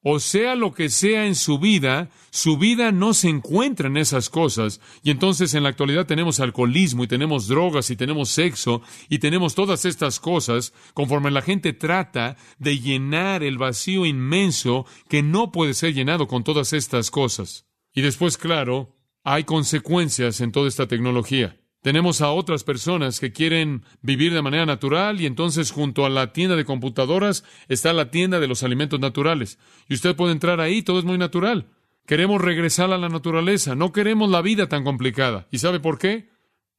o 0.02 0.20
sea 0.20 0.54
lo 0.54 0.72
que 0.72 0.88
sea 0.88 1.26
en 1.26 1.34
su 1.34 1.58
vida, 1.58 2.10
su 2.30 2.58
vida 2.58 2.92
no 2.92 3.14
se 3.14 3.28
encuentra 3.28 3.88
en 3.88 3.96
esas 3.96 4.30
cosas. 4.30 4.80
Y 5.02 5.10
entonces 5.10 5.54
en 5.54 5.62
la 5.62 5.70
actualidad 5.70 6.06
tenemos 6.06 6.40
alcoholismo 6.40 7.04
y 7.04 7.08
tenemos 7.08 7.48
drogas 7.48 7.90
y 7.90 7.96
tenemos 7.96 8.28
sexo 8.28 8.82
y 9.08 9.18
tenemos 9.18 9.54
todas 9.54 9.84
estas 9.84 10.20
cosas 10.20 10.72
conforme 10.94 11.30
la 11.30 11.42
gente 11.42 11.72
trata 11.72 12.36
de 12.58 12.78
llenar 12.78 13.42
el 13.42 13.58
vacío 13.58 14.06
inmenso 14.06 14.86
que 15.08 15.22
no 15.22 15.52
puede 15.52 15.74
ser 15.74 15.94
llenado 15.94 16.26
con 16.26 16.44
todas 16.44 16.72
estas 16.72 17.10
cosas. 17.10 17.66
Y 17.92 18.02
después, 18.02 18.38
claro, 18.38 18.96
hay 19.24 19.44
consecuencias 19.44 20.40
en 20.40 20.52
toda 20.52 20.68
esta 20.68 20.86
tecnología. 20.86 21.58
Tenemos 21.86 22.20
a 22.20 22.32
otras 22.32 22.64
personas 22.64 23.20
que 23.20 23.30
quieren 23.30 23.84
vivir 24.02 24.34
de 24.34 24.42
manera 24.42 24.66
natural 24.66 25.20
y 25.20 25.26
entonces 25.26 25.70
junto 25.70 26.04
a 26.04 26.10
la 26.10 26.32
tienda 26.32 26.56
de 26.56 26.64
computadoras 26.64 27.44
está 27.68 27.92
la 27.92 28.10
tienda 28.10 28.40
de 28.40 28.48
los 28.48 28.64
alimentos 28.64 28.98
naturales. 28.98 29.60
Y 29.88 29.94
usted 29.94 30.16
puede 30.16 30.32
entrar 30.32 30.60
ahí, 30.60 30.82
todo 30.82 30.98
es 30.98 31.04
muy 31.04 31.16
natural. 31.16 31.68
Queremos 32.04 32.40
regresar 32.40 32.90
a 32.90 32.98
la 32.98 33.08
naturaleza, 33.08 33.76
no 33.76 33.92
queremos 33.92 34.28
la 34.28 34.42
vida 34.42 34.68
tan 34.68 34.82
complicada. 34.82 35.46
¿Y 35.52 35.58
sabe 35.58 35.78
por 35.78 35.96
qué? 35.96 36.28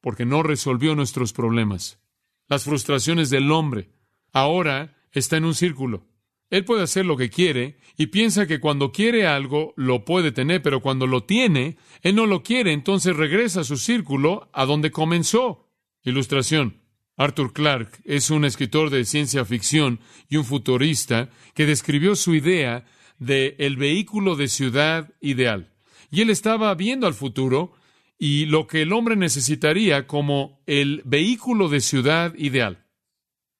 Porque 0.01 0.25
no 0.25 0.43
resolvió 0.43 0.93
nuestros 0.93 1.31
problemas. 1.31 2.01
Las 2.49 2.65
frustraciones 2.65 3.29
del 3.29 3.49
hombre. 3.49 3.91
Ahora 4.33 4.97
está 5.13 5.37
en 5.37 5.45
un 5.45 5.55
círculo. 5.55 6.05
Él 6.49 6.63
puede 6.63 6.83
hacer 6.83 7.05
lo 7.05 7.17
que 7.17 7.29
quiere 7.29 7.77
y 7.97 8.07
piensa 8.07 8.47
que 8.47 8.59
cuando 8.59 8.91
quiere 8.91 9.27
algo 9.27 9.73
lo 9.75 10.05
puede 10.05 10.31
tener, 10.31 10.61
pero 10.61 10.81
cuando 10.81 11.07
lo 11.07 11.23
tiene, 11.23 11.77
él 12.01 12.15
no 12.15 12.25
lo 12.25 12.43
quiere, 12.43 12.71
entonces 12.71 13.15
regresa 13.15 13.61
a 13.61 13.65
su 13.65 13.77
círculo 13.77 14.49
a 14.53 14.65
donde 14.65 14.91
comenzó. 14.91 15.69
Ilustración. 16.03 16.81
Arthur 17.17 17.51
Clarke 17.51 17.99
es 18.05 18.29
un 18.29 18.45
escritor 18.45 18.91
de 18.91 19.03
ciencia 19.03 19.43
ficción 19.43 19.99
y 20.29 20.37
un 20.37 20.45
futurista 20.45 21.29
que 21.55 21.65
describió 21.65 22.15
su 22.15 22.35
idea 22.35 22.85
de 23.17 23.55
el 23.57 23.75
vehículo 23.75 24.35
de 24.35 24.47
ciudad 24.47 25.11
ideal. 25.19 25.73
Y 26.11 26.21
él 26.21 26.29
estaba 26.29 26.73
viendo 26.75 27.07
al 27.07 27.15
futuro 27.15 27.73
y 28.19 28.45
lo 28.45 28.67
que 28.67 28.83
el 28.83 28.93
hombre 28.93 29.15
necesitaría 29.15 30.07
como 30.07 30.61
el 30.65 31.01
vehículo 31.05 31.69
de 31.69 31.81
ciudad 31.81 32.33
ideal. 32.35 32.86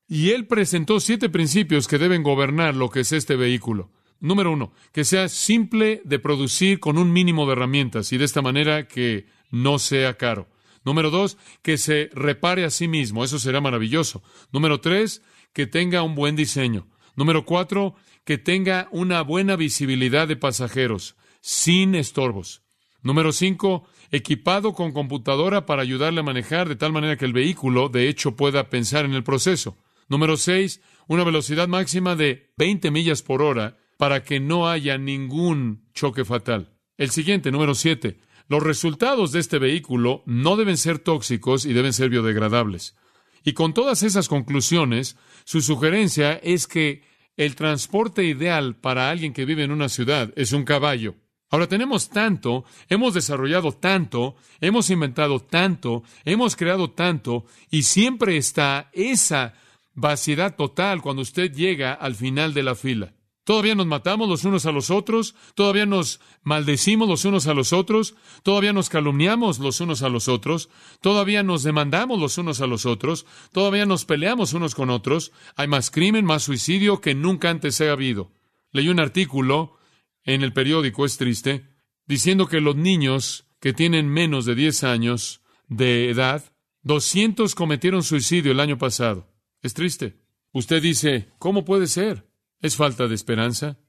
Y 0.08 0.32
él 0.32 0.48
presentó 0.48 1.00
siete 1.00 1.30
principios 1.30 1.88
que 1.88 1.98
deben 1.98 2.24
gobernar 2.24 2.76
lo 2.76 2.90
que 2.90 3.02
es 3.02 3.12
este 3.12 3.36
vehículo. 3.36 3.92
Número 4.20 4.52
uno, 4.52 4.74
que 4.94 5.04
sea 5.04 5.30
simple 5.30 6.02
de 6.04 6.18
producir 6.18 6.80
con 6.80 6.98
un 6.98 7.12
mínimo 7.12 7.46
de 7.46 7.52
herramientas 7.52 8.12
y 8.14 8.18
de 8.18 8.26
esta 8.26 8.42
manera 8.42 8.88
que 8.88 9.28
no 9.52 9.80
sea 9.80 10.16
caro. 10.18 10.48
Número 10.84 11.10
dos, 11.12 11.38
que 11.62 11.78
se 11.78 12.10
repare 12.14 12.64
a 12.64 12.70
sí 12.70 12.88
mismo. 12.88 13.24
Eso 13.24 13.38
será 13.38 13.60
maravilloso. 13.60 14.24
Número 14.52 14.80
tres, 14.80 15.22
que 15.54 15.68
tenga 15.68 16.02
un 16.02 16.16
buen 16.16 16.36
diseño. 16.36 16.88
Número 17.16 17.46
cuatro, 17.46 17.96
que 18.24 18.38
tenga 18.38 18.88
una 18.92 19.22
buena 19.22 19.56
visibilidad 19.56 20.28
de 20.28 20.38
pasajeros, 20.38 21.16
sin 21.42 21.96
estorbos. 21.96 22.62
Número 23.02 23.32
cinco, 23.34 23.88
equipado 24.12 24.74
con 24.74 24.94
computadora 24.94 25.66
para 25.66 25.82
ayudarle 25.82 26.22
a 26.22 26.24
manejar 26.24 26.70
de 26.70 26.76
tal 26.76 26.94
manera 26.94 27.18
que 27.18 27.26
el 27.26 27.34
vehículo, 27.34 27.90
de 27.90 28.08
hecho, 28.08 28.36
pueda 28.36 28.70
pensar 28.70 29.06
en 29.06 29.14
el 29.14 29.24
proceso. 29.24 29.78
Número 30.10 30.38
seis, 30.38 30.82
una 31.08 31.24
velocidad 31.24 31.68
máxima 31.68 32.16
de 32.16 32.54
20 32.58 32.92
millas 32.92 33.22
por 33.22 33.42
hora 33.42 33.78
para 33.98 34.24
que 34.24 34.40
no 34.40 34.70
haya 34.70 34.98
ningún 34.98 35.90
choque 35.94 36.24
fatal. 36.24 36.74
El 36.98 37.10
siguiente, 37.12 37.52
número 37.52 37.76
siete, 37.76 38.20
los 38.48 38.64
resultados 38.64 39.32
de 39.32 39.40
este 39.40 39.60
vehículo 39.60 40.24
no 40.26 40.56
deben 40.56 40.78
ser 40.78 41.00
tóxicos 41.00 41.66
y 41.66 41.74
deben 41.74 41.94
ser 41.94 42.10
biodegradables. 42.10 42.96
Y 43.44 43.54
con 43.54 43.74
todas 43.74 44.04
esas 44.04 44.30
conclusiones, 44.30 45.18
su 45.44 45.62
sugerencia 45.62 46.34
es 46.34 46.68
que 46.68 47.04
el 47.36 47.56
transporte 47.56 48.24
ideal 48.24 48.76
para 48.76 49.10
alguien 49.10 49.34
que 49.34 49.46
vive 49.46 49.64
en 49.64 49.72
una 49.72 49.90
ciudad 49.90 50.34
es 50.36 50.54
un 50.54 50.64
caballo. 50.64 51.16
Ahora 51.50 51.68
tenemos 51.68 52.10
tanto, 52.10 52.66
hemos 52.90 53.14
desarrollado 53.14 53.72
tanto, 53.72 54.36
hemos 54.60 54.90
inventado 54.90 55.40
tanto, 55.40 56.04
hemos 56.26 56.56
creado 56.56 56.92
tanto, 56.92 57.46
y 57.70 57.84
siempre 57.84 58.36
está 58.36 58.90
esa 58.92 59.54
vaciedad 59.98 60.56
total 60.56 61.02
cuando 61.02 61.24
usted 61.24 61.52
llega 61.52 61.92
al 61.92 62.16
final 62.16 62.54
de 62.54 62.64
la 62.64 62.76
fila. 62.76 63.14
Todavía 63.44 63.76
nos 63.76 63.88
matamos 63.88 64.30
los 64.30 64.44
unos 64.44 64.66
a 64.66 64.72
los 64.72 64.92
otros, 64.92 65.34
todavía 65.56 65.86
nos 65.86 66.20
maldecimos 66.44 67.08
los 67.08 67.26
unos 67.26 67.48
a 67.48 67.54
los 67.54 67.74
otros, 67.74 68.16
todavía 68.44 68.74
nos 68.74 68.90
calumniamos 68.90 69.58
los 69.60 69.80
unos 69.80 70.04
a 70.04 70.10
los 70.10 70.28
otros, 70.28 70.70
todavía 71.02 71.44
nos 71.44 71.64
demandamos 71.64 72.20
los 72.20 72.38
unos 72.38 72.62
a 72.62 72.68
los 72.68 72.86
otros, 72.86 73.26
todavía 73.54 73.86
nos 73.86 74.06
peleamos 74.06 74.54
unos 74.54 74.76
con 74.76 74.90
otros, 74.90 75.32
hay 75.56 75.68
más 75.68 75.90
crimen, 75.90 76.26
más 76.26 76.44
suicidio 76.44 77.02
que 77.02 77.16
nunca 77.16 77.50
antes 77.50 77.82
ha 77.82 77.92
habido. 77.92 78.32
Leí 78.72 78.90
un 78.90 79.00
artículo 79.00 79.78
en 80.26 80.44
el 80.44 80.54
periódico, 80.54 81.06
es 81.06 81.18
triste, 81.18 81.66
diciendo 82.06 82.48
que 82.48 82.60
los 82.60 82.76
niños 82.76 83.48
que 83.60 83.74
tienen 83.74 84.10
menos 84.10 84.46
de 84.46 84.56
10 84.56 84.84
años 84.84 85.42
de 85.68 86.10
edad, 86.10 86.44
200 86.84 87.56
cometieron 87.56 88.04
suicidio 88.04 88.52
el 88.52 88.60
año 88.60 88.78
pasado. 88.78 89.37
Es 89.62 89.74
triste. 89.74 90.22
Usted 90.52 90.82
dice, 90.82 91.30
¿cómo 91.40 91.66
puede 91.66 91.88
ser? 91.88 92.30
¿Es 92.62 92.76
falta 92.76 93.08
de 93.08 93.16
esperanza? 93.16 93.80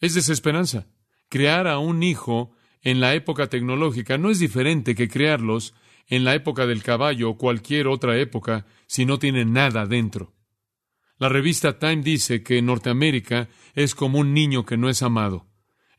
Es 0.00 0.14
desesperanza. 0.14 0.86
Crear 1.28 1.66
a 1.66 1.78
un 1.78 2.02
hijo 2.02 2.52
en 2.82 3.00
la 3.00 3.14
época 3.14 3.48
tecnológica 3.48 4.18
no 4.18 4.30
es 4.30 4.38
diferente 4.38 4.94
que 4.94 5.08
crearlos 5.08 5.74
en 6.06 6.24
la 6.24 6.34
época 6.34 6.66
del 6.66 6.82
caballo 6.82 7.30
o 7.30 7.38
cualquier 7.38 7.88
otra 7.88 8.18
época 8.18 8.66
si 8.86 9.06
no 9.06 9.18
tienen 9.18 9.52
nada 9.52 9.86
dentro. 9.86 10.34
La 11.18 11.28
revista 11.28 11.78
Time 11.78 12.02
dice 12.02 12.42
que 12.42 12.58
en 12.58 12.66
Norteamérica 12.66 13.48
es 13.74 13.94
como 13.94 14.18
un 14.18 14.34
niño 14.34 14.66
que 14.66 14.76
no 14.76 14.88
es 14.88 15.02
amado. 15.02 15.46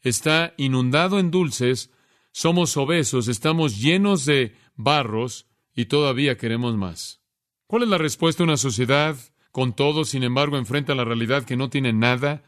Está 0.02 0.54
inundado 0.58 1.20
en 1.20 1.32
dulces, 1.32 1.92
somos 2.32 2.78
obesos, 2.78 3.28
estamos 3.28 3.80
llenos 3.80 4.26
de 4.26 4.56
barros 4.76 5.48
y 5.74 5.86
todavía 5.86 6.38
queremos 6.38 6.76
más. 6.76 7.25
¿Cuál 7.68 7.82
es 7.82 7.90
la 7.90 7.98
respuesta 7.98 8.44
a 8.44 8.46
una 8.46 8.58
sociedad 8.58 9.18
con 9.52 9.76
todo, 9.76 10.06
sin 10.06 10.22
embargo, 10.22 10.58
enfrenta 10.58 10.94
la 10.94 11.04
realidad 11.04 11.46
que 11.46 11.58
no 11.58 11.72
tiene 11.72 11.94
nada 11.94 12.44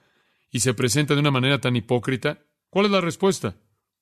y 0.52 0.60
se 0.60 0.76
presenta 0.76 1.16
de 1.16 1.22
una 1.22 1.32
manera 1.32 1.60
tan 1.60 1.76
hipócrita? 1.76 2.46
¿Cuál 2.70 2.86
es 2.86 2.92
la 2.92 3.02
respuesta? 3.02 3.56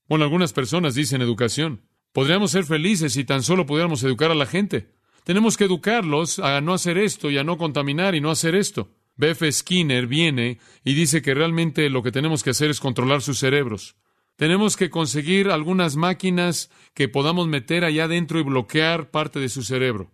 Bueno, 0.10 0.25
algunas 0.25 0.51
personas 0.51 0.93
dicen 0.93 1.22
educación. 1.22 1.88
Podríamos 2.12 2.51
ser 2.51 2.65
felices 2.65 3.13
si 3.13 3.24
tan 3.24 3.43
solo 3.43 3.65
pudiéramos 3.65 4.03
educar 4.03 4.29
a 4.29 4.36
la 4.36 4.45
gente. 4.45 4.91
Tenemos 5.24 5.55
que 5.55 5.63
educarlos 5.63 6.39
a 6.39 6.60
no 6.60 6.74
hacer 6.74 6.98
esto 6.98 7.31
y 7.31 7.38
a 7.38 7.45
no 7.45 7.57
contaminar 7.57 8.13
y 8.13 8.19
no 8.19 8.29
hacer 8.29 8.53
esto. 8.53 8.91
Beth 9.15 9.50
Skinner 9.50 10.07
viene 10.07 10.60
y 10.84 10.95
dice 10.95 11.22
que 11.22 11.34
realmente 11.34 11.89
lo 11.89 12.03
que 12.03 12.12
tenemos 12.12 12.43
que 12.43 12.50
hacer 12.50 12.69
es 12.69 12.81
controlar 12.81 13.22
sus 13.22 13.39
cerebros. 13.39 13.95
Tenemos 14.36 14.75
que 14.75 14.89
conseguir 14.89 15.50
algunas 15.50 15.95
máquinas 15.95 16.69
que 16.93 17.07
podamos 17.07 17.48
meter 17.48 17.86
allá 17.86 18.03
adentro 18.03 18.38
y 18.38 18.43
bloquear 18.43 19.12
parte 19.12 19.39
de 19.39 19.48
su 19.48 19.63
cerebro 19.63 20.12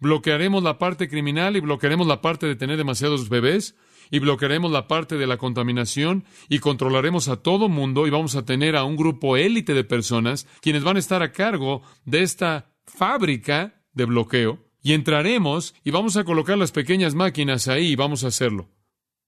bloquearemos 0.00 0.62
la 0.62 0.78
parte 0.78 1.08
criminal 1.08 1.56
y 1.56 1.60
bloquearemos 1.60 2.06
la 2.06 2.20
parte 2.20 2.46
de 2.46 2.56
tener 2.56 2.76
demasiados 2.76 3.28
bebés 3.28 3.76
y 4.10 4.18
bloquearemos 4.20 4.70
la 4.70 4.88
parte 4.88 5.16
de 5.16 5.26
la 5.26 5.36
contaminación 5.36 6.24
y 6.48 6.60
controlaremos 6.60 7.28
a 7.28 7.42
todo 7.42 7.68
mundo 7.68 8.06
y 8.06 8.10
vamos 8.10 8.36
a 8.36 8.44
tener 8.44 8.76
a 8.76 8.84
un 8.84 8.96
grupo 8.96 9.36
élite 9.36 9.74
de 9.74 9.84
personas 9.84 10.46
quienes 10.60 10.84
van 10.84 10.96
a 10.96 11.00
estar 11.00 11.22
a 11.22 11.32
cargo 11.32 11.82
de 12.04 12.22
esta 12.22 12.72
fábrica 12.86 13.82
de 13.92 14.04
bloqueo 14.06 14.64
y 14.82 14.92
entraremos 14.92 15.74
y 15.84 15.90
vamos 15.90 16.16
a 16.16 16.24
colocar 16.24 16.56
las 16.56 16.72
pequeñas 16.72 17.14
máquinas 17.14 17.68
ahí 17.68 17.88
y 17.88 17.96
vamos 17.96 18.24
a 18.24 18.28
hacerlo. 18.28 18.68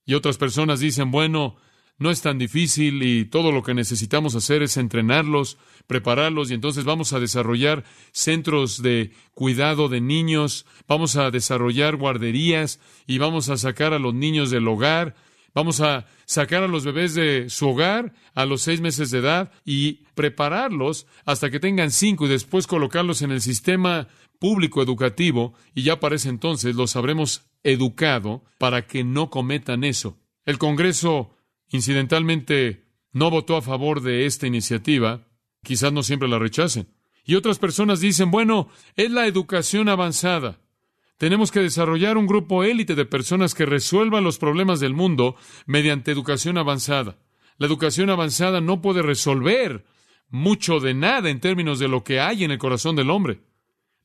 Y 0.07 0.15
otras 0.15 0.39
personas 0.39 0.81
dicen, 0.81 1.11
bueno, 1.11 1.57
no 2.01 2.11
es 2.11 2.23
tan 2.23 2.39
difícil 2.39 3.03
y 3.03 3.27
todo 3.27 3.53
lo 3.53 3.63
que 3.63 3.75
necesitamos 3.75 4.35
hacer 4.35 4.63
es 4.63 4.79
entrenarlos, 4.79 5.59
prepararlos 5.87 6.51
y 6.51 6.55
entonces 6.55 6.85
vamos 6.85 7.13
a 7.13 7.21
desarrollar 7.21 7.85
centros 8.11 8.81
de 8.81 9.13
cuidado 9.35 9.91
de 9.91 10.01
niños, 10.01 10.65
vamos 10.89 11.17
a 11.17 11.31
desarrollar 11.31 11.97
guarderías 11.97 12.81
y 13.07 13.19
vamos 13.19 13.51
a 13.51 13.59
sacar 13.59 13.93
a 13.93 13.99
los 13.99 14.15
niños 14.15 14.51
del 14.51 14.67
hogar, 14.67 15.15
vamos 15.55 15.83
a 15.83 16.07
sacar 16.25 16.63
a 16.63 16.69
los 16.69 16.87
bebés 16.87 17.15
de 17.15 17.51
su 17.51 17.69
hogar 17.69 18.15
a 18.35 18.47
los 18.47 18.63
seis 18.63 18.81
meses 18.81 19.11
de 19.11 19.19
edad 19.19 19.53
y 19.67 20.05
prepararlos 20.15 21.07
hasta 21.27 21.51
que 21.51 21.61
tengan 21.61 21.91
cinco 21.91 22.25
y 22.25 22.31
después 22.31 22.67
colocarlos 22.67 23.21
en 23.21 23.31
el 23.31 23.43
sistema 23.43 24.09
público 24.39 24.83
educativo 24.83 25.53
y 25.75 25.83
ya 25.83 26.01
para 26.01 26.17
ese 26.17 26.31
entonces 26.31 26.75
los 26.77 26.97
habremos 26.97 27.43
educado 27.63 28.43
para 28.57 28.87
que 28.87 29.05
no 29.05 29.29
cometan 29.29 29.85
eso. 29.85 30.17
El 30.47 30.57
Congreso 30.57 31.37
incidentalmente 31.71 32.85
no 33.13 33.31
votó 33.31 33.57
a 33.57 33.63
favor 33.63 34.03
de 34.03 34.27
esta 34.27 34.47
iniciativa, 34.47 35.27
quizás 35.63 35.93
no 35.93 36.03
siempre 36.03 36.29
la 36.29 36.39
rechacen. 36.39 36.89
Y 37.25 37.35
otras 37.35 37.59
personas 37.59 38.01
dicen, 38.01 38.31
bueno, 38.31 38.69
es 38.97 39.11
la 39.11 39.27
educación 39.27 39.89
avanzada. 39.89 40.61
Tenemos 41.19 41.51
que 41.51 41.61
desarrollar 41.61 42.17
un 42.17 42.27
grupo 42.27 42.65
élite 42.65 42.95
de 42.95 43.05
personas 43.05 43.55
que 43.55 43.67
resuelvan 43.67 44.25
los 44.25 44.39
problemas 44.39 44.81
del 44.81 44.95
mundo 44.95 45.37
mediante 45.67 46.11
educación 46.11 46.57
avanzada. 46.57 47.19
La 47.59 47.67
educación 47.67 48.09
avanzada 48.09 48.63
no 48.63 48.81
puede 48.81 49.03
resolver 49.03 49.85
mucho 50.31 50.81
de 50.81 50.95
nada 50.95 51.29
en 51.29 51.41
términos 51.41 51.79
de 51.79 51.89
lo 51.89 52.05
que 52.05 52.21
hay 52.21 52.45
en 52.45 52.53
el 52.53 52.59
corazón 52.59 52.97
del 52.97 53.11
hombre. 53.11 53.43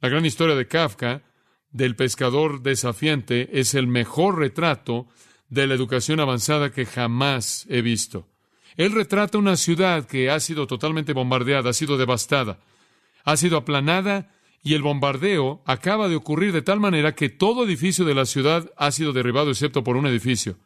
La 0.01 0.09
gran 0.09 0.25
historia 0.25 0.55
de 0.55 0.67
Kafka, 0.67 1.23
del 1.71 1.95
pescador 1.95 2.61
desafiante, 2.61 3.59
es 3.59 3.75
el 3.75 3.87
mejor 3.87 4.37
retrato 4.37 5.07
de 5.55 5.67
la 5.67 5.73
educación 5.73 6.19
avanzada 6.19 6.71
que 6.71 6.85
jamás 6.85 7.65
he 7.69 7.81
visto. 7.81 8.27
Él 8.75 8.91
retrata 8.91 9.37
una 9.37 9.55
ciudad 9.55 10.05
que 10.05 10.29
ha 10.29 10.39
sido 10.41 10.67
totalmente 10.67 11.13
bombardeada, 11.13 11.69
ha 11.69 11.73
sido 11.73 11.97
devastada, 11.97 12.59
ha 13.23 13.37
sido 13.37 13.57
aplanada 13.57 14.29
y 14.61 14.73
el 14.73 14.81
bombardeo 14.81 15.63
acaba 15.65 16.09
de 16.09 16.17
ocurrir 16.17 16.51
de 16.51 16.61
tal 16.61 16.81
manera 16.81 17.15
que 17.15 17.29
todo 17.29 17.63
edificio 17.63 18.03
de 18.03 18.15
la 18.15 18.25
ciudad 18.25 18.69
ha 18.75 18.91
sido 18.91 19.13
derribado 19.13 19.49
excepto 19.49 19.83
por 19.83 19.95
un 19.95 20.05
edificio. 20.07 20.57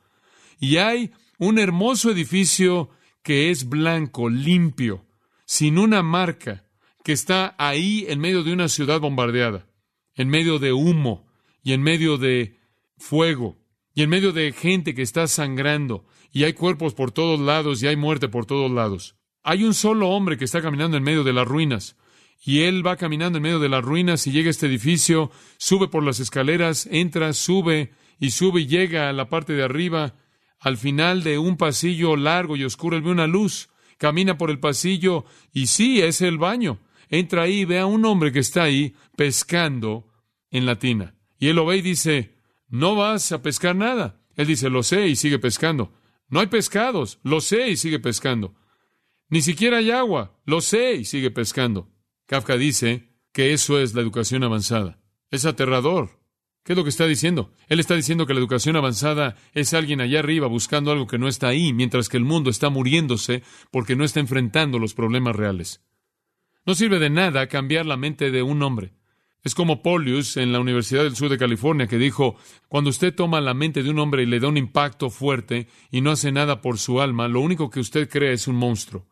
Y 0.60 0.78
hay 0.78 1.12
un 1.38 1.60
hermoso 1.60 2.10
edificio 2.10 2.90
que 3.22 3.52
es 3.52 3.70
blanco, 3.70 4.28
limpio, 4.28 5.06
sin 5.46 5.78
una 5.78 6.02
marca, 6.02 6.66
que 7.04 7.12
está 7.12 7.54
ahí 7.60 8.06
en 8.10 8.20
medio 8.20 8.44
de 8.44 8.54
una 8.54 8.70
ciudad 8.70 9.00
bombardeada, 9.00 9.68
en 10.16 10.30
medio 10.30 10.58
de 10.58 10.74
humo 10.74 11.28
y 11.64 11.74
en 11.74 11.84
medio 11.84 12.18
de 12.18 12.58
fuego 12.98 13.59
y 13.94 14.04
en 14.04 14.10
medio 14.10 14.32
de 14.32 14.52
gente 14.52 14.94
que 14.94 15.02
está 15.02 15.28
sangrando, 15.28 16.06
y 16.32 16.44
hay 16.44 16.54
cuerpos 16.54 16.94
por 16.94 17.12
todos 17.12 17.40
lados 17.40 17.82
y 17.82 17.88
hay 17.88 17.96
muerte 17.96 18.30
por 18.30 18.46
todos 18.46 18.72
lados. 18.72 19.16
Hay 19.44 19.64
un 19.64 19.74
solo 19.74 20.10
hombre 20.10 20.38
que 20.38 20.46
está 20.46 20.62
caminando 20.62 20.98
en 20.98 21.04
medio 21.04 21.24
de 21.24 21.34
las 21.34 21.48
ruinas, 21.48 21.96
y 22.44 22.62
él 22.62 22.86
va 22.86 22.96
caminando 22.96 23.38
en 23.38 23.44
medio 23.44 23.60
de 23.60 23.70
las 23.70 23.84
ruinas 23.84 24.26
y 24.26 24.32
llega 24.32 24.48
a 24.48 24.52
este 24.52 24.68
edificio, 24.68 25.32
sube 25.58 25.88
por 25.88 26.04
las 26.04 26.20
escaleras, 26.20 26.88
entra, 26.92 27.34
sube 27.34 27.92
y 28.20 28.32
sube 28.32 28.62
y 28.62 28.68
llega 28.68 29.10
a 29.10 29.14
la 29.14 29.30
parte 29.30 29.54
de 29.54 29.64
arriba. 29.64 30.16
Al 30.60 30.78
final 30.78 31.24
de 31.24 31.38
un 31.38 31.58
pasillo 31.58 32.16
largo 32.16 32.56
y 32.56 32.64
oscuro, 32.64 32.96
él 32.96 33.04
ve 33.04 33.12
una 33.12 33.28
luz, 33.28 33.70
camina 33.98 34.38
por 34.38 34.52
el 34.52 34.60
pasillo 34.60 35.26
y 35.52 35.68
sí, 35.68 36.02
es 36.02 36.22
el 36.22 36.38
baño. 36.38 36.80
Entra 37.10 37.44
ahí 37.44 37.62
y 37.62 37.66
ve 37.66 37.80
a 37.80 37.86
un 37.86 38.06
hombre 38.06 38.32
que 38.32 38.40
está 38.40 38.64
ahí 38.64 38.96
pescando 39.16 40.08
en 40.50 40.66
la 40.66 40.78
tina. 40.78 41.16
Y 41.40 41.48
él 41.48 41.56
lo 41.56 41.66
ve 41.66 41.78
y 41.78 41.82
dice, 41.82 42.39
no 42.70 42.96
vas 42.96 43.32
a 43.32 43.42
pescar 43.42 43.76
nada. 43.76 44.22
Él 44.36 44.48
dice, 44.48 44.70
lo 44.70 44.84
sé 44.84 45.08
y 45.08 45.16
sigue 45.16 45.40
pescando. 45.40 45.94
No 46.30 46.40
hay 46.40 46.48
pescados, 46.48 47.20
lo 47.24 47.42
sé 47.42 47.70
y 47.70 47.78
sigue 47.78 48.00
pescando. 48.00 48.56
Ni 49.30 49.42
siquiera 49.42 49.78
hay 49.78 49.92
agua, 49.92 50.40
lo 50.46 50.62
sé 50.62 50.94
y 50.94 51.06
sigue 51.06 51.32
pescando. 51.32 51.92
Kafka 52.26 52.58
dice 52.58 53.10
que 53.32 53.54
eso 53.54 53.80
es 53.80 53.94
la 53.94 54.02
educación 54.02 54.44
avanzada. 54.44 55.00
Es 55.32 55.46
aterrador. 55.46 56.20
¿Qué 56.64 56.74
es 56.74 56.78
lo 56.78 56.84
que 56.84 56.90
está 56.90 57.08
diciendo? 57.08 57.52
Él 57.68 57.80
está 57.80 57.96
diciendo 57.96 58.28
que 58.28 58.34
la 58.34 58.40
educación 58.40 58.76
avanzada 58.76 59.36
es 59.54 59.74
alguien 59.74 60.02
allá 60.02 60.20
arriba 60.20 60.48
buscando 60.48 60.92
algo 60.92 61.08
que 61.08 61.18
no 61.18 61.28
está 61.28 61.48
ahí, 61.48 61.74
mientras 61.74 62.10
que 62.10 62.18
el 62.18 62.26
mundo 62.26 62.50
está 62.50 62.70
muriéndose 62.70 63.44
porque 63.72 63.96
no 63.96 64.04
está 64.04 64.20
enfrentando 64.20 64.78
los 64.78 64.94
problemas 64.94 65.36
reales. 65.36 65.82
No 66.66 66.76
sirve 66.76 67.00
de 67.00 67.10
nada 67.10 67.48
cambiar 67.48 67.86
la 67.86 67.98
mente 67.98 68.30
de 68.30 68.44
un 68.44 68.62
hombre. 68.62 68.94
Es 69.44 69.56
como 69.56 69.82
Polius 69.82 70.36
en 70.36 70.52
la 70.52 70.60
Universidad 70.60 71.04
del 71.04 71.16
Sur 71.16 71.30
de 71.30 71.38
California 71.38 71.88
que 71.88 71.98
dijo, 71.98 72.36
cuando 72.68 72.90
usted 72.90 73.16
toma 73.16 73.40
la 73.40 73.54
mente 73.54 73.84
de 73.84 73.90
un 73.90 74.00
hombre 74.00 74.24
y 74.24 74.26
le 74.26 74.40
da 74.40 74.50
un 74.50 74.58
impacto 74.58 75.10
fuerte 75.10 75.68
y 75.92 76.02
no 76.02 76.12
hace 76.12 76.32
nada 76.32 76.62
por 76.62 76.78
su 76.78 77.00
alma, 77.00 77.30
lo 77.30 77.40
único 77.40 77.70
que 77.70 77.80
usted 77.80 78.10
crea 78.10 78.34
es 78.34 78.48
un 78.48 78.58
monstruo. 78.58 79.08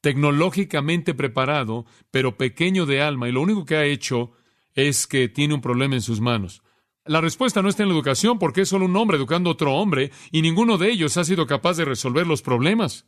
Tecnológicamente 0.00 1.14
preparado, 1.14 1.86
pero 2.10 2.36
pequeño 2.36 2.86
de 2.86 3.02
alma, 3.02 3.28
y 3.28 3.32
lo 3.32 3.40
único 3.40 3.64
que 3.64 3.76
ha 3.76 3.84
hecho 3.84 4.32
es 4.74 5.06
que 5.06 5.28
tiene 5.28 5.54
un 5.54 5.60
problema 5.60 5.96
en 5.96 6.02
sus 6.02 6.20
manos. 6.20 6.62
La 7.04 7.20
respuesta 7.20 7.62
no 7.62 7.68
está 7.68 7.82
en 7.82 7.88
la 7.88 7.96
educación 7.96 8.38
porque 8.38 8.60
es 8.60 8.68
solo 8.68 8.84
un 8.84 8.96
hombre 8.96 9.16
educando 9.16 9.50
a 9.50 9.54
otro 9.54 9.74
hombre 9.74 10.12
y 10.30 10.40
ninguno 10.40 10.78
de 10.78 10.90
ellos 10.90 11.16
ha 11.16 11.24
sido 11.24 11.48
capaz 11.48 11.76
de 11.76 11.84
resolver 11.84 12.28
los 12.28 12.42
problemas. 12.42 13.06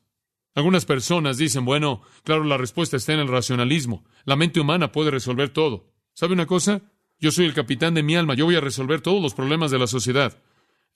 Algunas 0.56 0.84
personas 0.84 1.38
dicen, 1.38 1.64
bueno, 1.64 2.02
claro, 2.24 2.42
la 2.42 2.56
respuesta 2.56 2.96
está 2.96 3.12
en 3.12 3.20
el 3.20 3.28
racionalismo. 3.28 4.04
La 4.24 4.34
mente 4.34 4.58
humana 4.58 4.90
puede 4.90 5.12
resolver 5.12 5.50
todo. 5.50 5.93
¿Sabe 6.14 6.32
una 6.32 6.46
cosa? 6.46 6.80
Yo 7.20 7.30
soy 7.30 7.44
el 7.44 7.54
capitán 7.54 7.94
de 7.94 8.02
mi 8.02 8.16
alma, 8.16 8.34
yo 8.34 8.44
voy 8.44 8.54
a 8.56 8.60
resolver 8.60 9.00
todos 9.00 9.20
los 9.20 9.34
problemas 9.34 9.70
de 9.70 9.78
la 9.78 9.86
sociedad. 9.86 10.40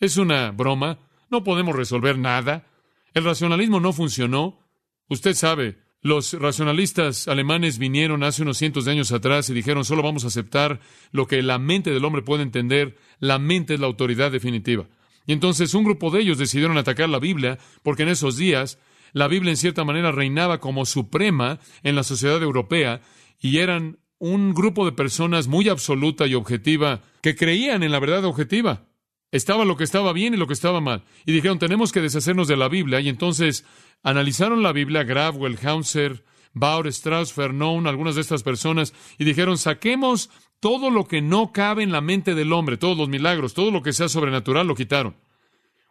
Es 0.01 0.17
una 0.17 0.53
broma, 0.53 0.99
no 1.31 1.43
podemos 1.43 1.75
resolver 1.75 2.19
nada. 2.19 2.67
El 3.15 3.25
racionalismo 3.25 3.81
no 3.81 3.93
funcionó. 3.93 4.61
Usted 5.09 5.35
sabe, 5.35 5.79
los 6.01 6.35
racionalistas 6.35 7.27
alemanes 7.27 7.79
vinieron 7.79 8.23
hace 8.23 8.43
unos 8.43 8.59
cientos 8.59 8.85
de 8.85 8.93
años 8.93 9.11
atrás 9.11 9.51
y 9.51 9.55
dijeron 9.55 9.85
solo 9.85 10.03
vamos 10.03 10.25
a 10.25 10.29
aceptar 10.29 10.81
lo 11.11 11.27
que 11.27 11.43
la 11.43 11.59
mente 11.59 11.91
del 11.91 12.05
hombre 12.05 12.23
puede 12.23 12.45
entender, 12.45 12.97
la 13.19 13.39
mente 13.39 13.75
es 13.75 13.81
la 13.81 13.87
autoridad 13.87 14.31
definitiva. 14.31 14.87
Y 15.27 15.33
entonces 15.33 15.75
un 15.75 15.85
grupo 15.85 16.11
de 16.11 16.21
ellos 16.21 16.39
decidieron 16.39 16.79
atacar 16.79 17.09
la 17.09 17.19
Biblia 17.19 17.59
porque 17.83 18.05
en 18.05 18.11
esos 18.11 18.37
días 18.37 18.79
la 19.13 19.27
Biblia 19.27 19.51
en 19.51 19.57
cierta 19.57 19.85
manera 19.85 20.13
reinaba 20.13 20.61
como 20.61 20.87
suprema 20.87 21.59
en 21.83 21.97
la 21.97 22.05
sociedad 22.05 22.41
europea 22.43 23.01
y 23.41 23.59
eran 23.59 23.99
un 24.19 24.55
grupo 24.55 24.85
de 24.85 24.93
personas 24.93 25.47
muy 25.47 25.69
absoluta 25.69 26.27
y 26.27 26.35
objetiva 26.35 27.03
que 27.23 27.37
creían 27.37 27.83
en 27.83 27.93
la 27.93 28.01
verdad 28.01 28.25
objetiva. 28.25 28.87
Estaba 29.31 29.65
lo 29.65 29.77
que 29.77 29.85
estaba 29.85 30.13
bien 30.13 30.35
y 30.35 30.37
lo 30.37 30.47
que 30.47 30.55
estaba 30.55 30.81
mal. 30.81 31.05
Y 31.27 31.33
dijeron, 31.33 31.59
tenemos 31.59 31.93
que 31.93 32.01
deshacernos 32.01 32.49
de 32.49 32.57
la 32.57 32.69
Biblia. 32.69 33.01
Y 33.01 33.09
entonces 33.09 33.65
analizaron 34.03 34.63
la 34.63 34.73
Biblia, 34.73 35.05
Grabwell, 35.05 35.59
Hauser, 35.63 36.25
Bauer, 36.55 36.87
Strauss, 36.89 37.35
Vernon, 37.35 37.87
algunas 37.87 38.15
de 38.15 38.23
estas 38.23 38.43
personas, 38.43 38.95
y 39.19 39.25
dijeron, 39.25 39.59
saquemos 39.59 40.31
todo 40.61 40.91
lo 40.91 41.07
que 41.07 41.23
no 41.23 41.53
cabe 41.53 41.83
en 41.83 41.93
la 41.93 42.01
mente 42.01 42.35
del 42.35 42.53
hombre, 42.53 42.77
todos 42.77 42.97
los 42.97 43.09
milagros, 43.09 43.55
todo 43.55 43.71
lo 43.71 43.83
que 43.83 43.93
sea 43.93 44.09
sobrenatural, 44.09 44.67
lo 44.67 44.75
quitaron. 44.75 45.17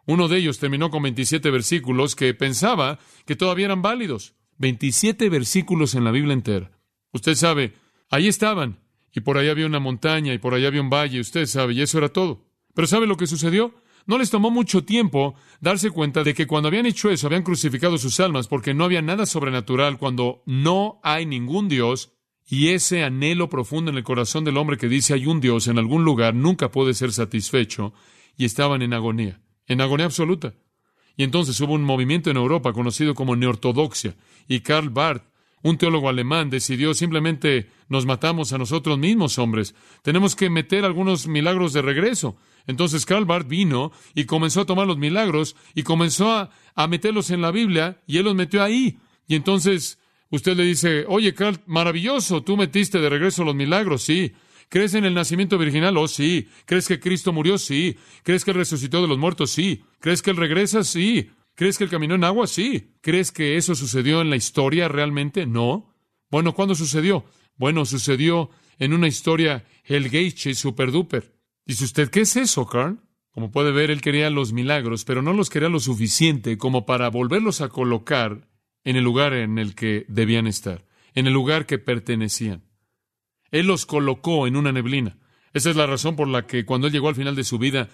Uno 0.06 0.28
de 0.28 0.38
ellos 0.38 0.58
terminó 0.58 0.90
con 0.90 1.02
27 1.02 1.50
versículos 1.50 2.16
que 2.16 2.34
pensaba 2.34 2.98
que 3.26 3.36
todavía 3.36 3.66
eran 3.66 3.82
válidos. 3.82 4.34
27 4.58 5.28
versículos 5.28 5.94
en 5.94 6.04
la 6.04 6.10
Biblia 6.10 6.32
entera. 6.32 6.70
Usted 7.12 7.34
sabe, 7.34 7.74
ahí 8.10 8.28
estaban, 8.28 8.80
y 9.12 9.20
por 9.20 9.38
ahí 9.38 9.48
había 9.48 9.66
una 9.66 9.80
montaña, 9.80 10.34
y 10.34 10.38
por 10.38 10.54
allá 10.54 10.68
había 10.68 10.80
un 10.80 10.90
valle, 10.90 11.20
usted 11.20 11.46
sabe, 11.46 11.74
y 11.74 11.82
eso 11.82 11.98
era 11.98 12.08
todo. 12.08 12.46
Pero 12.74 12.86
¿sabe 12.86 13.06
lo 13.06 13.16
que 13.16 13.26
sucedió? 13.26 13.74
No 14.06 14.18
les 14.18 14.30
tomó 14.30 14.50
mucho 14.50 14.84
tiempo 14.84 15.34
darse 15.60 15.90
cuenta 15.90 16.24
de 16.24 16.34
que 16.34 16.46
cuando 16.46 16.68
habían 16.68 16.86
hecho 16.86 17.10
eso 17.10 17.26
habían 17.26 17.42
crucificado 17.42 17.98
sus 17.98 18.18
almas 18.20 18.48
porque 18.48 18.72
no 18.72 18.84
había 18.84 19.02
nada 19.02 19.26
sobrenatural 19.26 19.98
cuando 19.98 20.42
no 20.46 20.98
hay 21.02 21.26
ningún 21.26 21.68
Dios 21.68 22.14
y 22.46 22.68
ese 22.68 23.04
anhelo 23.04 23.50
profundo 23.50 23.90
en 23.90 23.98
el 23.98 24.04
corazón 24.04 24.44
del 24.44 24.56
hombre 24.56 24.78
que 24.78 24.88
dice 24.88 25.12
hay 25.12 25.26
un 25.26 25.40
Dios 25.40 25.68
en 25.68 25.78
algún 25.78 26.04
lugar 26.04 26.34
nunca 26.34 26.70
puede 26.70 26.94
ser 26.94 27.12
satisfecho 27.12 27.92
y 28.38 28.46
estaban 28.46 28.80
en 28.80 28.94
agonía 28.94 29.42
en 29.68 29.80
agonía 29.80 30.06
absoluta. 30.06 30.54
Y 31.16 31.22
entonces 31.22 31.60
hubo 31.60 31.74
un 31.74 31.84
movimiento 31.84 32.30
en 32.30 32.36
Europa 32.36 32.72
conocido 32.72 33.14
como 33.14 33.36
neortodoxia, 33.36 34.16
y 34.48 34.60
Karl 34.60 34.88
Barth, 34.88 35.24
un 35.62 35.78
teólogo 35.78 36.08
alemán, 36.08 36.50
decidió 36.50 36.94
simplemente 36.94 37.70
nos 37.88 38.06
matamos 38.06 38.52
a 38.52 38.58
nosotros 38.58 38.98
mismos, 38.98 39.38
hombres. 39.38 39.74
Tenemos 40.02 40.36
que 40.36 40.50
meter 40.50 40.84
algunos 40.84 41.26
milagros 41.26 41.72
de 41.72 41.82
regreso. 41.82 42.36
Entonces 42.66 43.06
Karl 43.06 43.24
Barth 43.24 43.48
vino 43.48 43.92
y 44.14 44.24
comenzó 44.24 44.60
a 44.60 44.66
tomar 44.66 44.86
los 44.86 44.98
milagros 44.98 45.56
y 45.74 45.82
comenzó 45.82 46.30
a, 46.30 46.50
meterlos 46.88 47.30
en 47.30 47.40
la 47.40 47.50
Biblia 47.50 48.00
y 48.06 48.18
él 48.18 48.24
los 48.24 48.34
metió 48.34 48.62
ahí. 48.62 48.98
Y 49.26 49.34
entonces 49.34 49.98
usted 50.30 50.56
le 50.56 50.64
dice, 50.64 51.04
oye 51.08 51.34
Karl, 51.34 51.60
maravilloso, 51.66 52.42
tú 52.42 52.56
metiste 52.56 53.00
de 53.00 53.08
regreso 53.08 53.42
los 53.44 53.54
milagros, 53.54 54.02
sí. 54.02 54.32
¿Crees 54.68 54.92
en 54.92 55.06
el 55.06 55.14
nacimiento 55.14 55.56
virginal? 55.56 55.96
Oh, 55.96 56.06
sí. 56.06 56.46
¿Crees 56.66 56.86
que 56.86 57.00
Cristo 57.00 57.32
murió? 57.32 57.56
Sí. 57.56 57.96
¿Crees 58.22 58.44
que 58.44 58.50
Él 58.50 58.58
resucitó 58.58 59.00
de 59.00 59.08
los 59.08 59.16
muertos? 59.16 59.50
Sí. 59.50 59.82
¿Crees 59.98 60.20
que 60.20 60.30
Él 60.30 60.36
regresa? 60.36 60.84
Sí. 60.84 61.30
¿Crees 61.58 61.76
que 61.76 61.82
Él 61.82 61.90
caminó 61.90 62.14
en 62.14 62.22
agua? 62.22 62.46
Sí. 62.46 62.94
¿Crees 63.00 63.32
que 63.32 63.56
eso 63.56 63.74
sucedió 63.74 64.20
en 64.20 64.30
la 64.30 64.36
historia 64.36 64.86
realmente? 64.86 65.44
No. 65.44 65.92
Bueno, 66.30 66.54
¿cuándo 66.54 66.76
sucedió? 66.76 67.24
Bueno, 67.56 67.84
sucedió 67.84 68.50
en 68.78 68.92
una 68.92 69.08
historia 69.08 69.64
Hellgate 69.82 70.54
super 70.54 70.92
duper. 70.92 71.34
Dice 71.66 71.84
usted, 71.84 72.10
¿qué 72.10 72.20
es 72.20 72.36
eso, 72.36 72.64
Carl? 72.68 73.00
Como 73.32 73.50
puede 73.50 73.72
ver, 73.72 73.90
él 73.90 74.00
quería 74.00 74.30
los 74.30 74.52
milagros, 74.52 75.04
pero 75.04 75.20
no 75.20 75.32
los 75.32 75.50
quería 75.50 75.68
lo 75.68 75.80
suficiente 75.80 76.56
como 76.58 76.86
para 76.86 77.10
volverlos 77.10 77.60
a 77.60 77.70
colocar 77.70 78.48
en 78.84 78.94
el 78.94 79.02
lugar 79.02 79.32
en 79.32 79.58
el 79.58 79.74
que 79.74 80.06
debían 80.06 80.46
estar, 80.46 80.86
en 81.14 81.26
el 81.26 81.32
lugar 81.32 81.66
que 81.66 81.80
pertenecían. 81.80 82.62
Él 83.50 83.66
los 83.66 83.84
colocó 83.84 84.46
en 84.46 84.54
una 84.54 84.70
neblina. 84.70 85.18
Esa 85.52 85.70
es 85.70 85.76
la 85.76 85.88
razón 85.88 86.14
por 86.14 86.28
la 86.28 86.46
que 86.46 86.64
cuando 86.64 86.86
él 86.86 86.92
llegó 86.92 87.08
al 87.08 87.16
final 87.16 87.34
de 87.34 87.42
su 87.42 87.58
vida, 87.58 87.88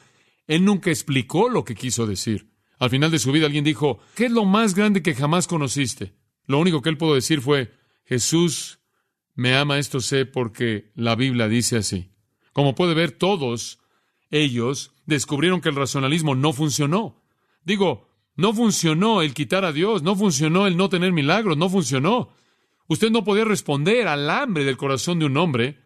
él 0.47 0.67
nunca 0.67 0.91
explicó 0.91 1.49
lo 1.49 1.65
que 1.65 1.75
quiso 1.75 2.07
decir. 2.07 2.53
Al 2.79 2.91
final 2.91 3.11
de 3.11 3.19
su 3.19 3.33
vida 3.33 3.47
alguien 3.47 3.65
dijo, 3.65 4.01
¿qué 4.15 4.27
es 4.27 4.33
lo 4.33 4.45
más 4.45 4.75
grande 4.75 5.03
que 5.03 5.15
jamás 5.15 5.47
conociste? 5.47 6.15
Lo 6.47 6.59
único 6.59 6.83
que 6.83 6.91
él 6.91 6.99
pudo 6.99 7.15
decir 7.15 7.41
fue, 7.41 7.73
Jesús 8.05 8.81
me 9.35 9.57
ama, 9.57 9.79
esto 9.79 10.01
sé 10.01 10.27
porque 10.27 10.91
la 10.95 11.15
Biblia 11.15 11.49
dice 11.49 11.77
así. 11.77 12.11
Como 12.53 12.75
puede 12.75 12.95
ver, 12.95 13.13
todos 13.13 13.81
ellos 14.31 14.93
descubrieron 15.07 15.61
que 15.61 15.69
el 15.69 15.77
racionalismo 15.77 16.35
no 16.35 16.53
funcionó. 16.53 17.23
Digo, 17.65 18.09
no 18.37 18.53
funcionó 18.53 19.23
el 19.23 19.35
quitar 19.35 19.65
a 19.65 19.73
Dios, 19.73 20.03
no 20.03 20.17
funcionó 20.17 20.67
el 20.67 20.77
no 20.77 20.89
tener 20.89 21.13
milagros, 21.13 21.57
no 21.57 21.69
funcionó. 21.69 22.35
Usted 22.87 23.11
no 23.11 23.25
podía 23.25 23.45
responder 23.45 24.09
al 24.09 24.29
hambre 24.29 24.65
del 24.65 24.77
corazón 24.77 25.19
de 25.19 25.27
un 25.27 25.37
hombre, 25.37 25.79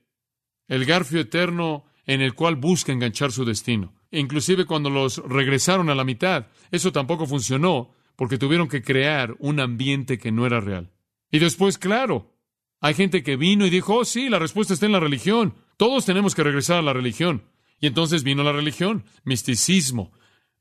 el 0.66 0.84
garfio 0.84 1.20
eterno 1.20 1.84
en 2.06 2.20
el 2.20 2.34
cual 2.34 2.56
busca 2.56 2.92
enganchar 2.92 3.32
su 3.32 3.44
destino. 3.44 3.94
Inclusive 4.10 4.64
cuando 4.64 4.90
los 4.90 5.18
regresaron 5.18 5.90
a 5.90 5.94
la 5.94 6.04
mitad, 6.04 6.46
eso 6.70 6.92
tampoco 6.92 7.26
funcionó, 7.26 7.94
porque 8.16 8.38
tuvieron 8.38 8.68
que 8.68 8.82
crear 8.82 9.36
un 9.38 9.60
ambiente 9.60 10.18
que 10.18 10.32
no 10.32 10.46
era 10.46 10.60
real. 10.60 10.90
Y 11.30 11.38
después, 11.38 11.78
claro, 11.78 12.34
hay 12.80 12.94
gente 12.94 13.22
que 13.22 13.36
vino 13.36 13.66
y 13.66 13.70
dijo, 13.70 13.96
oh 13.96 14.04
sí, 14.04 14.28
la 14.28 14.38
respuesta 14.38 14.74
está 14.74 14.86
en 14.86 14.92
la 14.92 15.00
religión. 15.00 15.54
Todos 15.76 16.04
tenemos 16.04 16.34
que 16.34 16.42
regresar 16.42 16.78
a 16.78 16.82
la 16.82 16.92
religión. 16.92 17.44
Y 17.80 17.86
entonces 17.86 18.24
vino 18.24 18.42
la 18.42 18.52
religión, 18.52 19.04
misticismo, 19.24 20.12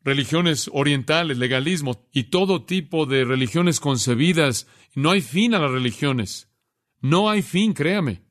religiones 0.04 0.70
orientales, 0.74 1.38
legalismo 1.38 2.08
y 2.12 2.26
todo 2.26 2.66
tipo 2.66 3.06
de 3.06 3.26
religiones 3.26 3.80
concebidas. 3.80 4.68
No 4.94 5.12
hay 5.12 5.22
fin 5.22 5.56
a 5.56 5.60
las 5.60 5.72
religiones. 5.72 6.50
No 7.02 7.30
hay 7.30 7.42
fin, 7.42 7.74
créame. 7.74 8.22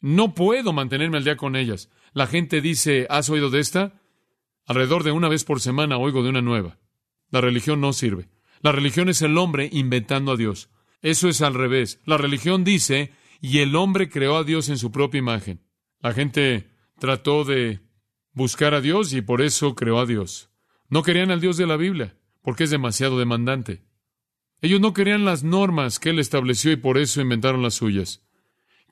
No 0.00 0.34
puedo 0.34 0.72
mantenerme 0.72 1.18
al 1.18 1.24
día 1.24 1.36
con 1.36 1.56
ellas. 1.56 1.90
La 2.12 2.26
gente 2.26 2.60
dice, 2.60 3.06
¿has 3.08 3.30
oído 3.30 3.50
de 3.50 3.60
esta? 3.60 4.00
Alrededor 4.66 5.04
de 5.04 5.12
una 5.12 5.28
vez 5.28 5.44
por 5.44 5.60
semana 5.60 5.98
oigo 5.98 6.22
de 6.22 6.30
una 6.30 6.42
nueva. 6.42 6.78
La 7.30 7.40
religión 7.40 7.80
no 7.80 7.92
sirve. 7.92 8.28
La 8.62 8.72
religión 8.72 9.08
es 9.08 9.20
el 9.22 9.36
hombre 9.36 9.68
inventando 9.72 10.32
a 10.32 10.36
Dios. 10.36 10.70
Eso 11.02 11.28
es 11.28 11.42
al 11.42 11.54
revés. 11.54 12.00
La 12.06 12.16
religión 12.16 12.64
dice, 12.64 13.12
y 13.40 13.58
el 13.58 13.76
hombre 13.76 14.08
creó 14.08 14.36
a 14.36 14.44
Dios 14.44 14.70
en 14.70 14.78
su 14.78 14.90
propia 14.90 15.18
imagen. 15.18 15.60
La 16.00 16.14
gente 16.14 16.70
trató 16.98 17.44
de 17.44 17.80
buscar 18.32 18.74
a 18.74 18.80
Dios 18.80 19.12
y 19.12 19.20
por 19.20 19.42
eso 19.42 19.74
creó 19.74 19.98
a 19.98 20.06
Dios. 20.06 20.50
No 20.88 21.02
querían 21.02 21.30
al 21.30 21.40
Dios 21.40 21.56
de 21.56 21.66
la 21.66 21.76
Biblia, 21.76 22.16
porque 22.42 22.64
es 22.64 22.70
demasiado 22.70 23.18
demandante. 23.18 23.82
Ellos 24.62 24.80
no 24.80 24.94
querían 24.94 25.26
las 25.26 25.44
normas 25.44 25.98
que 25.98 26.10
él 26.10 26.18
estableció 26.18 26.72
y 26.72 26.76
por 26.76 26.96
eso 26.96 27.20
inventaron 27.20 27.62
las 27.62 27.74
suyas. 27.74 28.22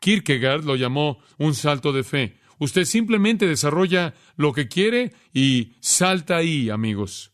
Kierkegaard 0.01 0.65
lo 0.65 0.77
llamó 0.77 1.19
un 1.39 1.55
salto 1.55 1.93
de 1.93 2.03
fe. 2.03 2.39
Usted 2.63 2.85
simplemente 2.85 3.49
desarrolla 3.49 4.15
lo 4.37 4.53
que 4.53 4.69
quiere 4.69 5.13
y 5.35 5.73
salta 5.81 6.37
ahí, 6.37 6.71
amigos. 6.71 7.33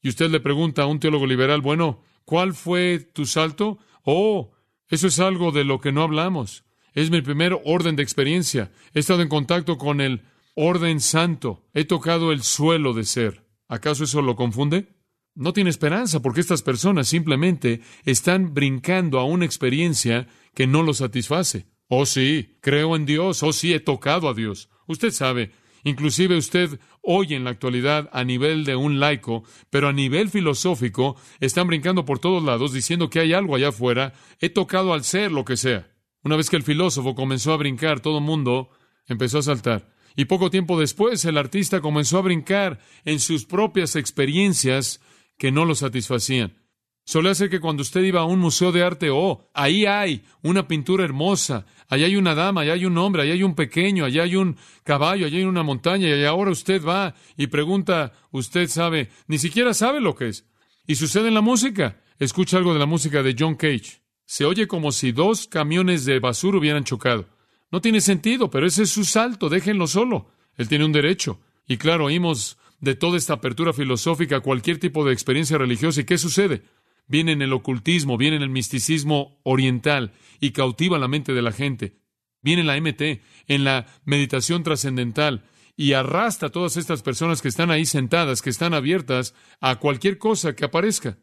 Y 0.00 0.08
usted 0.08 0.30
le 0.30 0.40
pregunta 0.40 0.84
a 0.84 0.86
un 0.86 0.98
teólogo 0.98 1.26
liberal, 1.26 1.60
bueno, 1.60 2.02
¿cuál 2.24 2.54
fue 2.54 2.98
tu 2.98 3.26
salto? 3.26 3.76
Oh, 4.02 4.52
eso 4.88 5.08
es 5.08 5.20
algo 5.20 5.52
de 5.52 5.64
lo 5.64 5.78
que 5.78 5.92
no 5.92 6.02
hablamos. 6.02 6.64
Es 6.94 7.10
mi 7.10 7.20
primer 7.20 7.60
orden 7.66 7.96
de 7.96 8.02
experiencia. 8.02 8.72
He 8.94 9.00
estado 9.00 9.20
en 9.20 9.28
contacto 9.28 9.76
con 9.76 10.00
el 10.00 10.22
orden 10.54 11.00
santo. 11.00 11.68
He 11.74 11.84
tocado 11.84 12.32
el 12.32 12.42
suelo 12.42 12.94
de 12.94 13.04
ser. 13.04 13.44
¿Acaso 13.68 14.04
eso 14.04 14.22
lo 14.22 14.36
confunde? 14.36 14.88
No 15.34 15.52
tiene 15.52 15.68
esperanza 15.68 16.20
porque 16.20 16.40
estas 16.40 16.62
personas 16.62 17.08
simplemente 17.08 17.82
están 18.06 18.54
brincando 18.54 19.18
a 19.18 19.26
una 19.26 19.44
experiencia 19.44 20.28
que 20.54 20.66
no 20.66 20.82
lo 20.82 20.94
satisface. 20.94 21.66
Oh 21.94 22.06
sí, 22.06 22.56
creo 22.62 22.96
en 22.96 23.04
Dios, 23.04 23.42
oh 23.42 23.52
sí, 23.52 23.74
he 23.74 23.78
tocado 23.78 24.26
a 24.30 24.32
Dios. 24.32 24.70
Usted 24.86 25.10
sabe, 25.10 25.52
inclusive 25.84 26.38
usted 26.38 26.80
oye 27.02 27.36
en 27.36 27.44
la 27.44 27.50
actualidad 27.50 28.08
a 28.14 28.24
nivel 28.24 28.64
de 28.64 28.76
un 28.76 28.98
laico, 28.98 29.44
pero 29.68 29.88
a 29.88 29.92
nivel 29.92 30.30
filosófico 30.30 31.16
están 31.38 31.66
brincando 31.66 32.06
por 32.06 32.18
todos 32.18 32.42
lados 32.42 32.72
diciendo 32.72 33.10
que 33.10 33.20
hay 33.20 33.34
algo 33.34 33.56
allá 33.56 33.68
afuera, 33.68 34.14
he 34.40 34.48
tocado 34.48 34.94
al 34.94 35.04
ser 35.04 35.32
lo 35.32 35.44
que 35.44 35.58
sea. 35.58 35.92
Una 36.24 36.36
vez 36.36 36.48
que 36.48 36.56
el 36.56 36.62
filósofo 36.62 37.14
comenzó 37.14 37.52
a 37.52 37.58
brincar, 37.58 38.00
todo 38.00 38.16
el 38.16 38.24
mundo 38.24 38.70
empezó 39.06 39.40
a 39.40 39.42
saltar. 39.42 39.92
Y 40.16 40.24
poco 40.24 40.48
tiempo 40.48 40.80
después 40.80 41.22
el 41.26 41.36
artista 41.36 41.82
comenzó 41.82 42.16
a 42.16 42.22
brincar 42.22 42.78
en 43.04 43.20
sus 43.20 43.44
propias 43.44 43.96
experiencias 43.96 45.02
que 45.36 45.52
no 45.52 45.66
lo 45.66 45.74
satisfacían. 45.74 46.61
Solía 47.04 47.34
ser 47.34 47.50
que 47.50 47.60
cuando 47.60 47.82
usted 47.82 48.02
iba 48.02 48.20
a 48.20 48.24
un 48.24 48.38
museo 48.38 48.70
de 48.70 48.84
arte, 48.84 49.10
oh, 49.10 49.50
ahí 49.54 49.86
hay 49.86 50.22
una 50.42 50.68
pintura 50.68 51.04
hermosa, 51.04 51.66
allá 51.88 52.06
hay 52.06 52.16
una 52.16 52.34
dama, 52.34 52.60
allá 52.60 52.74
hay 52.74 52.86
un 52.86 52.96
hombre, 52.96 53.22
allá 53.22 53.32
hay 53.32 53.42
un 53.42 53.56
pequeño, 53.56 54.04
allá 54.04 54.22
hay 54.22 54.36
un 54.36 54.56
caballo, 54.84 55.26
allá 55.26 55.38
hay 55.38 55.44
una 55.44 55.64
montaña, 55.64 56.08
y 56.08 56.24
ahora 56.24 56.52
usted 56.52 56.84
va 56.84 57.14
y 57.36 57.48
pregunta, 57.48 58.12
usted 58.30 58.68
sabe, 58.68 59.10
ni 59.26 59.38
siquiera 59.38 59.74
sabe 59.74 60.00
lo 60.00 60.14
que 60.14 60.28
es. 60.28 60.46
Y 60.86 60.94
sucede 60.94 61.28
en 61.28 61.34
la 61.34 61.40
música. 61.40 62.00
Escucha 62.18 62.56
algo 62.56 62.72
de 62.72 62.78
la 62.78 62.86
música 62.86 63.22
de 63.22 63.34
John 63.36 63.56
Cage. 63.56 64.00
Se 64.24 64.44
oye 64.44 64.68
como 64.68 64.92
si 64.92 65.10
dos 65.10 65.48
camiones 65.48 66.04
de 66.04 66.20
basura 66.20 66.58
hubieran 66.58 66.84
chocado. 66.84 67.26
No 67.72 67.80
tiene 67.80 68.00
sentido, 68.00 68.48
pero 68.50 68.66
ese 68.66 68.84
es 68.84 68.90
su 68.90 69.04
salto, 69.04 69.48
déjenlo 69.48 69.86
solo. 69.86 70.30
Él 70.56 70.68
tiene 70.68 70.84
un 70.84 70.92
derecho. 70.92 71.40
Y 71.66 71.78
claro, 71.78 72.04
oímos 72.04 72.58
de 72.80 72.94
toda 72.94 73.16
esta 73.16 73.34
apertura 73.34 73.72
filosófica 73.72 74.40
cualquier 74.40 74.78
tipo 74.78 75.04
de 75.04 75.12
experiencia 75.12 75.58
religiosa. 75.58 76.00
¿Y 76.00 76.04
qué 76.04 76.18
sucede? 76.18 76.62
Viene 77.06 77.32
en 77.32 77.42
el 77.42 77.52
ocultismo, 77.52 78.16
viene 78.16 78.36
en 78.36 78.42
el 78.42 78.50
misticismo 78.50 79.40
oriental 79.42 80.12
y 80.40 80.52
cautiva 80.52 80.98
la 80.98 81.08
mente 81.08 81.32
de 81.32 81.42
la 81.42 81.52
gente. 81.52 81.98
Viene 82.42 82.62
en 82.62 82.66
la 82.66 82.80
MT, 82.80 83.22
en 83.48 83.64
la 83.64 83.86
meditación 84.04 84.62
trascendental 84.62 85.44
y 85.76 85.92
arrastra 85.92 86.48
a 86.48 86.52
todas 86.52 86.76
estas 86.76 87.02
personas 87.02 87.40
que 87.40 87.48
están 87.48 87.70
ahí 87.70 87.86
sentadas, 87.86 88.42
que 88.42 88.50
están 88.50 88.74
abiertas 88.74 89.34
a 89.60 89.76
cualquier 89.76 90.18
cosa 90.18 90.54
que 90.54 90.64
aparezca. 90.64 91.18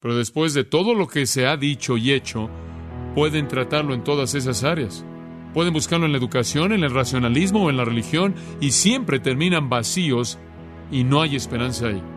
Pero 0.00 0.16
después 0.16 0.54
de 0.54 0.64
todo 0.64 0.94
lo 0.94 1.08
que 1.08 1.26
se 1.26 1.46
ha 1.46 1.56
dicho 1.56 1.96
y 1.96 2.12
hecho, 2.12 2.50
pueden 3.14 3.48
tratarlo 3.48 3.94
en 3.94 4.04
todas 4.04 4.34
esas 4.34 4.64
áreas. 4.64 5.04
Pueden 5.52 5.72
buscarlo 5.72 6.06
en 6.06 6.12
la 6.12 6.18
educación, 6.18 6.72
en 6.72 6.82
el 6.82 6.92
racionalismo 6.92 7.64
o 7.64 7.70
en 7.70 7.76
la 7.76 7.84
religión 7.84 8.34
y 8.60 8.72
siempre 8.72 9.20
terminan 9.20 9.68
vacíos 9.68 10.38
y 10.90 11.04
no 11.04 11.22
hay 11.22 11.36
esperanza 11.36 11.88
ahí. 11.88 12.13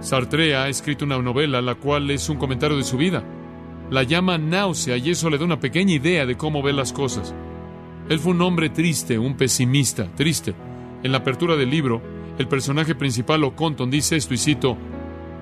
Sartre 0.00 0.56
ha 0.56 0.68
escrito 0.68 1.04
una 1.04 1.18
novela 1.18 1.60
la 1.60 1.74
cual 1.74 2.10
es 2.10 2.28
un 2.28 2.38
comentario 2.38 2.76
de 2.76 2.84
su 2.84 2.96
vida. 2.96 3.22
La 3.90 4.02
llama 4.02 4.38
Náusea 4.38 4.96
y 4.96 5.10
eso 5.10 5.28
le 5.28 5.36
da 5.36 5.44
una 5.44 5.60
pequeña 5.60 5.92
idea 5.92 6.24
de 6.24 6.36
cómo 6.36 6.62
ve 6.62 6.72
las 6.72 6.92
cosas. 6.92 7.34
Él 8.08 8.18
fue 8.18 8.32
un 8.32 8.40
hombre 8.42 8.70
triste, 8.70 9.18
un 9.18 9.36
pesimista, 9.36 10.06
triste. 10.14 10.54
En 11.02 11.12
la 11.12 11.18
apertura 11.18 11.56
del 11.56 11.70
libro, 11.70 12.00
el 12.38 12.48
personaje 12.48 12.94
principal, 12.94 13.44
Oconton, 13.44 13.90
dice 13.90 14.16
esto 14.16 14.32
y 14.32 14.38
cito, 14.38 14.76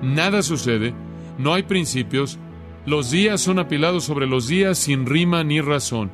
Nada 0.01 0.43
sucede, 0.43 0.93
no 1.37 1.53
hay 1.53 1.63
principios, 1.63 2.37
los 2.85 3.11
días 3.11 3.41
son 3.41 3.59
apilados 3.59 4.03
sobre 4.03 4.27
los 4.27 4.47
días 4.47 4.77
sin 4.77 5.05
rima 5.05 5.43
ni 5.43 5.61
razón, 5.61 6.11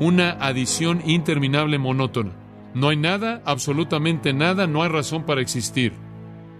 una 0.00 0.32
adición 0.32 1.02
interminable 1.06 1.78
monótona. 1.78 2.32
No 2.74 2.88
hay 2.88 2.96
nada, 2.96 3.42
absolutamente 3.44 4.32
nada, 4.32 4.66
no 4.66 4.82
hay 4.82 4.88
razón 4.90 5.24
para 5.24 5.40
existir. 5.40 5.92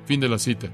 Fin 0.04 0.20
de 0.20 0.28
la 0.28 0.38
cita. 0.38 0.70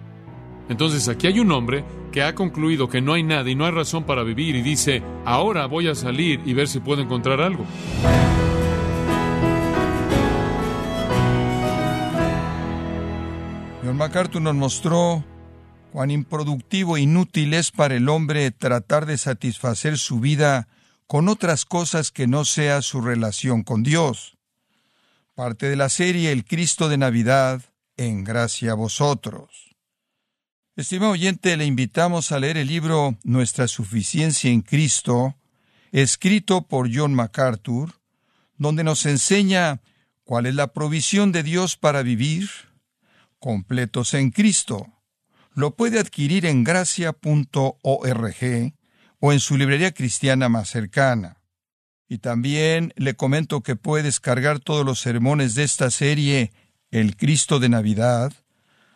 Entonces 0.68 1.08
aquí 1.08 1.26
hay 1.26 1.40
un 1.40 1.52
hombre 1.52 1.84
que 2.12 2.22
ha 2.22 2.34
concluido 2.34 2.88
que 2.88 3.00
no 3.00 3.12
hay 3.12 3.22
nada 3.22 3.48
y 3.48 3.54
no 3.54 3.66
hay 3.66 3.72
razón 3.72 4.04
para 4.04 4.22
vivir 4.22 4.56
y 4.56 4.62
dice, 4.62 5.02
ahora 5.24 5.66
voy 5.66 5.88
a 5.88 5.94
salir 5.94 6.40
y 6.44 6.54
ver 6.54 6.66
si 6.66 6.80
puedo 6.80 7.02
encontrar 7.02 7.40
algo. 7.40 7.64
John 13.84 13.96
MacArthur 13.96 14.42
nos 14.42 14.54
mostró 14.56 15.24
cuán 15.92 16.10
improductivo 16.10 16.96
e 16.96 17.02
inútil 17.02 17.54
es 17.54 17.70
para 17.70 17.94
el 17.94 18.08
hombre 18.08 18.50
tratar 18.50 19.06
de 19.06 19.16
satisfacer 19.16 19.96
su 19.96 20.18
vida 20.18 20.68
con 21.06 21.28
otras 21.28 21.64
cosas 21.64 22.10
que 22.10 22.26
no 22.26 22.44
sea 22.44 22.82
su 22.82 23.00
relación 23.00 23.62
con 23.62 23.84
Dios. 23.84 24.36
Parte 25.34 25.68
de 25.68 25.76
la 25.76 25.88
serie 25.88 26.32
El 26.32 26.44
Cristo 26.44 26.88
de 26.88 26.98
Navidad, 26.98 27.62
en 27.96 28.24
gracia 28.24 28.72
a 28.72 28.74
vosotros. 28.74 29.65
Estimado 30.76 31.12
oyente, 31.12 31.56
le 31.56 31.64
invitamos 31.64 32.32
a 32.32 32.38
leer 32.38 32.58
el 32.58 32.68
libro 32.68 33.16
Nuestra 33.22 33.66
suficiencia 33.66 34.50
en 34.50 34.60
Cristo, 34.60 35.34
escrito 35.90 36.68
por 36.68 36.94
John 36.94 37.14
MacArthur, 37.14 37.94
donde 38.58 38.84
nos 38.84 39.06
enseña 39.06 39.80
cuál 40.24 40.44
es 40.44 40.54
la 40.54 40.74
provisión 40.74 41.32
de 41.32 41.42
Dios 41.42 41.78
para 41.78 42.02
vivir 42.02 42.50
completos 43.38 44.12
en 44.12 44.30
Cristo. 44.30 44.86
Lo 45.54 45.76
puede 45.76 45.98
adquirir 45.98 46.44
en 46.44 46.62
gracia.org 46.62 47.14
o 49.18 49.32
en 49.32 49.40
su 49.40 49.56
librería 49.56 49.92
cristiana 49.92 50.50
más 50.50 50.68
cercana. 50.68 51.40
Y 52.06 52.18
también 52.18 52.92
le 52.96 53.16
comento 53.16 53.62
que 53.62 53.76
puede 53.76 54.02
descargar 54.02 54.58
todos 54.58 54.84
los 54.84 55.00
sermones 55.00 55.54
de 55.54 55.62
esta 55.64 55.90
serie 55.90 56.52
El 56.90 57.16
Cristo 57.16 57.60
de 57.60 57.70
Navidad, 57.70 58.34